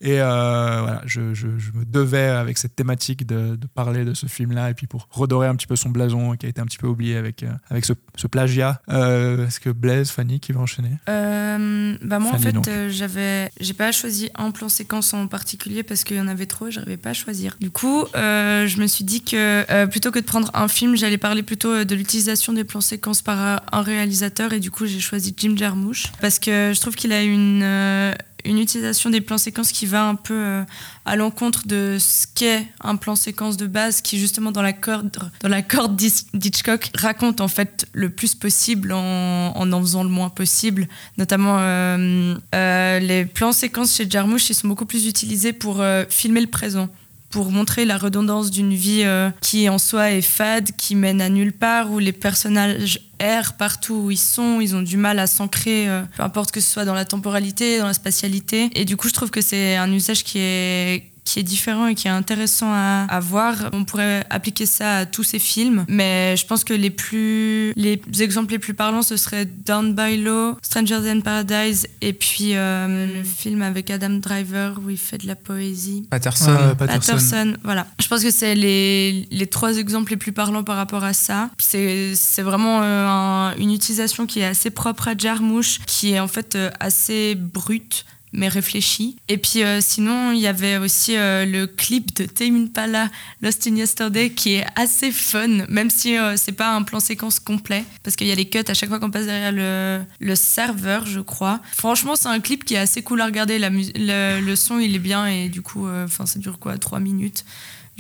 [0.01, 4.15] Et euh, voilà, je, je- je me devais avec cette thématique de, de parler de
[4.15, 6.67] ce film-là, et puis pour redorer un petit peu son blason qui a été un
[6.67, 8.81] petit peu oublié avec euh, avec ce, ce plagiat.
[8.89, 10.97] Est-ce que Blaise, Fanny, qui va enchaîner?
[11.07, 16.05] Bah moi, Fanny, en fait, j'avais, j'ai pas choisi un plan séquence en particulier parce
[16.05, 17.57] qu'il y en avait trop, j'arrivais pas à choisir.
[17.61, 21.43] Du coup, je me suis dit que plutôt que de prendre un film, j'allais parler
[21.43, 25.55] plutôt de l'utilisation des plans séquences par un réalisateur, et du coup, j'ai choisi Jim
[25.57, 28.13] Jarmusch parce que je trouve qu'il a une euh,
[28.45, 30.65] une utilisation des plans séquences qui va un peu euh,
[31.05, 35.11] à l'encontre de ce qu'est un plan séquence de base qui justement dans la corde
[35.41, 40.29] dans la corde d'Hitchcock raconte en fait le plus possible en en, faisant le moins
[40.31, 40.89] possible.
[41.19, 46.49] Notamment euh, les plans séquences chez Jarmusch ils sont beaucoup plus utilisés pour filmer le
[46.49, 46.89] présent
[47.33, 51.29] pour montrer la redondance d'une vie euh, qui en soi est fade, qui mène à
[51.29, 55.27] nulle part, où les personnages errent partout où ils sont, ils ont du mal à
[55.27, 58.71] s'ancrer, euh, peu importe que ce soit dans la temporalité, dans la spatialité.
[58.75, 61.95] Et du coup, je trouve que c'est un usage qui est qui est différent et
[61.95, 63.55] qui est intéressant à, à voir.
[63.73, 68.01] On pourrait appliquer ça à tous ces films, mais je pense que les plus les
[68.21, 73.07] exemples les plus parlants ce serait Down by Law, Stranger Than Paradise et puis euh,
[73.19, 76.07] le film avec Adam Driver où il fait de la poésie.
[76.11, 76.51] Patterson.
[76.51, 77.13] Ouais, Patterson.
[77.13, 77.87] Patterson, voilà.
[78.01, 81.51] Je pense que c'est les, les trois exemples les plus parlants par rapport à ça.
[81.59, 86.21] C'est c'est vraiment euh, un- une utilisation qui est assez propre à Jarmusch, qui est
[86.21, 89.17] en fait euh, assez brute mais réfléchie.
[89.29, 93.11] Et puis euh, sinon, il y avait aussi euh, le clip de Tame Impala,
[93.41, 97.41] Lost in Yesterday, qui est assez fun, même si euh, c'est pas un plan séquence
[97.41, 100.35] complet, parce qu'il y a les cuts à chaque fois qu'on passe derrière le, le
[100.35, 101.61] serveur, je crois.
[101.77, 103.59] Franchement, c'est un clip qui est assez cool à regarder.
[103.59, 106.79] La le, le son, il est bien, et du coup, euh, enfin, ça dure quoi,
[106.79, 107.45] 3 minutes?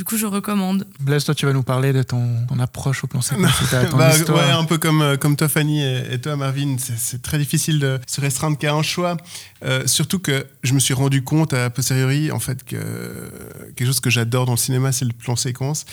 [0.02, 0.84] Du coup, je recommande.
[0.98, 3.52] Blaise, toi, tu vas nous parler de ton, ton approche au plan séquence.
[3.90, 4.36] ton Bah, histoire.
[4.44, 7.38] ouais, un peu comme, euh, comme toi, Fanny, et, et toi, Marvin, c'est- c'est très
[7.38, 9.16] difficile de se restreindre qu'à un choix.
[9.64, 13.30] Euh, surtout que je me suis rendu compte à posteriori, en fait, que
[13.76, 15.84] quelque chose que j'adore dans le cinéma, c'est le plan séquence.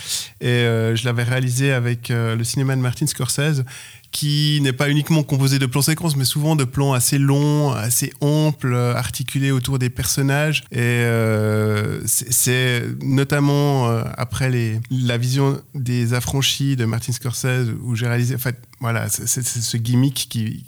[0.41, 3.64] Et euh, je l'avais réalisé avec euh, le cinéma de Martin Scorsese
[4.12, 8.12] qui n'est pas uniquement composé de plans séquences, mais souvent de plans assez longs, assez
[8.22, 10.64] amples, articulés autour des personnages.
[10.72, 17.72] Et euh, c'est c'est notamment euh, après les, la vision des affranchis de Martin Scorsese,
[17.84, 20.63] où j'ai réalisé, en fait, voilà, c'est ce gimmick qui,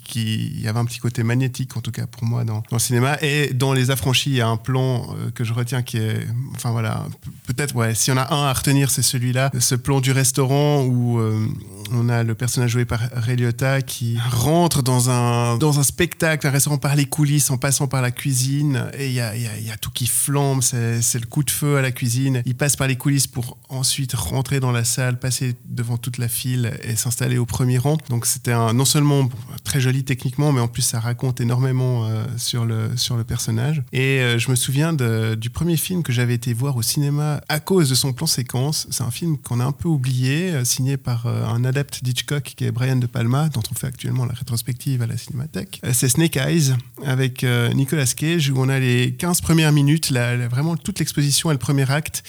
[0.60, 3.16] y avait un petit côté magnétique, en tout cas pour moi, dans, le cinéma.
[3.22, 6.26] Et dans Les Affranchis, il y a un plan euh, que je retiens qui est,
[6.54, 7.06] enfin voilà,
[7.46, 9.50] pe- peut-être, ouais, s'il y en a un à retenir, c'est celui-là.
[9.58, 11.46] Ce plan du restaurant où euh,
[11.90, 16.46] on a le personnage joué par Ray Liotta qui rentre dans un, dans un spectacle,
[16.46, 18.90] un restaurant par les coulisses, en passant par la cuisine.
[18.98, 21.50] Et il y a, y a- y a tout qui flambe, c'est le coup de
[21.50, 22.42] feu à la cuisine.
[22.44, 26.28] Il passe par les coulisses pour ensuite rentrer dans la salle, passer devant toute la
[26.28, 27.96] file et s'installer au premier rang.
[28.08, 29.28] Donc c'était non seulement
[29.64, 33.82] très joli techniquement, mais en plus ça raconte énormément euh, sur, le, sur le personnage.
[33.92, 37.60] Et euh, je me souviens du premier film que j'avais été voir au cinéma à
[37.60, 38.86] cause de son plan séquence.
[38.90, 42.64] C'est un film qu'on a un peu oublié, euh, signé par un adepte d'Hitchcock qui
[42.64, 45.80] est Brian De Palma, dont on fait actuellement la rétrospective à la Cinémathèque.
[45.92, 46.74] C'est Snake Eyes
[47.04, 47.44] avec
[47.74, 51.90] Nicolas Cage où on a les 15 premières minutes, vraiment toute l'exposition et le premier
[51.90, 52.22] acte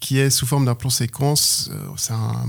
[0.00, 1.70] qui est sous forme d'un plan séquence.
[1.96, 2.46] C'est un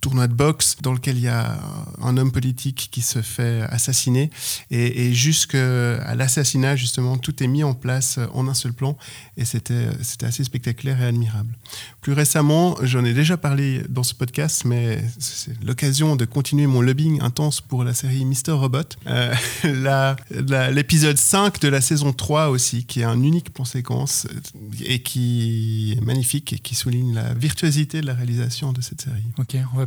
[0.00, 1.58] tournoi de boxe dans lequel il y a
[2.02, 4.30] un homme politique qui se fait assassiner
[4.70, 8.96] et, et jusqu'à l'assassinat justement tout est mis en place en un seul plan
[9.36, 9.88] et c'était
[10.22, 11.56] assez spectaculaire et admirable.
[12.00, 16.80] Plus récemment, j'en ai déjà parlé dans ce podcast, mais c'est l'occasion de continuer mon
[16.80, 18.78] lobbying intense pour la série Mister Robot.
[19.06, 19.34] Euh,
[20.72, 25.02] L'épisode 5 de la saison 3 aussi, qui est un unique plan séquence euh, et
[25.02, 29.24] qui est magnifique et qui souligne la virtuosité de la réalisation de cette série.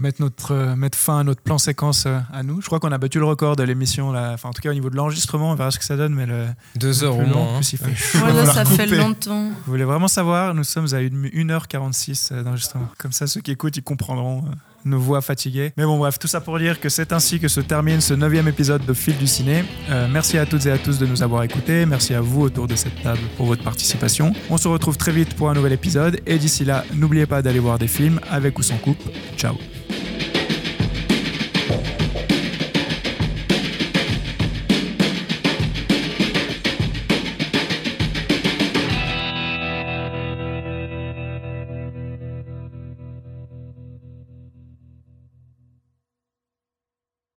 [0.04, 2.62] Mettre, notre, euh, mettre fin à notre plan séquence euh, à nous.
[2.62, 4.12] Je crois qu'on a battu le record de l'émission.
[4.12, 4.32] là.
[4.34, 6.14] Enfin, en tout cas, au niveau de l'enregistrement, on verra ce que ça donne.
[6.14, 6.46] Mais le,
[6.76, 7.58] Deux le heures au long, moins, en hein.
[7.58, 8.18] plus, il fait.
[8.20, 9.48] Voilà, va ça fait longtemps.
[9.66, 12.88] Vous voulez vraiment savoir Nous sommes à une- 1h46 euh, d'enregistrement.
[13.00, 14.50] Comme ça, ceux qui écoutent, ils comprendront euh,
[14.86, 15.72] nos voix fatiguées.
[15.78, 18.48] Mais bon, bref, tout ça pour dire que c'est ainsi que se termine ce neuvième
[18.50, 19.64] épisode de Fil du Ciné.
[19.90, 21.86] Euh, merci à toutes et à tous de nous avoir écoutés.
[21.86, 24.34] Merci à vous autour de cette table pour votre participation.
[24.50, 26.20] On se retrouve très vite pour un nouvel épisode.
[26.26, 29.02] Et d'ici là, n'oubliez pas d'aller voir des films avec ou sans coupe.
[29.38, 29.56] Ciao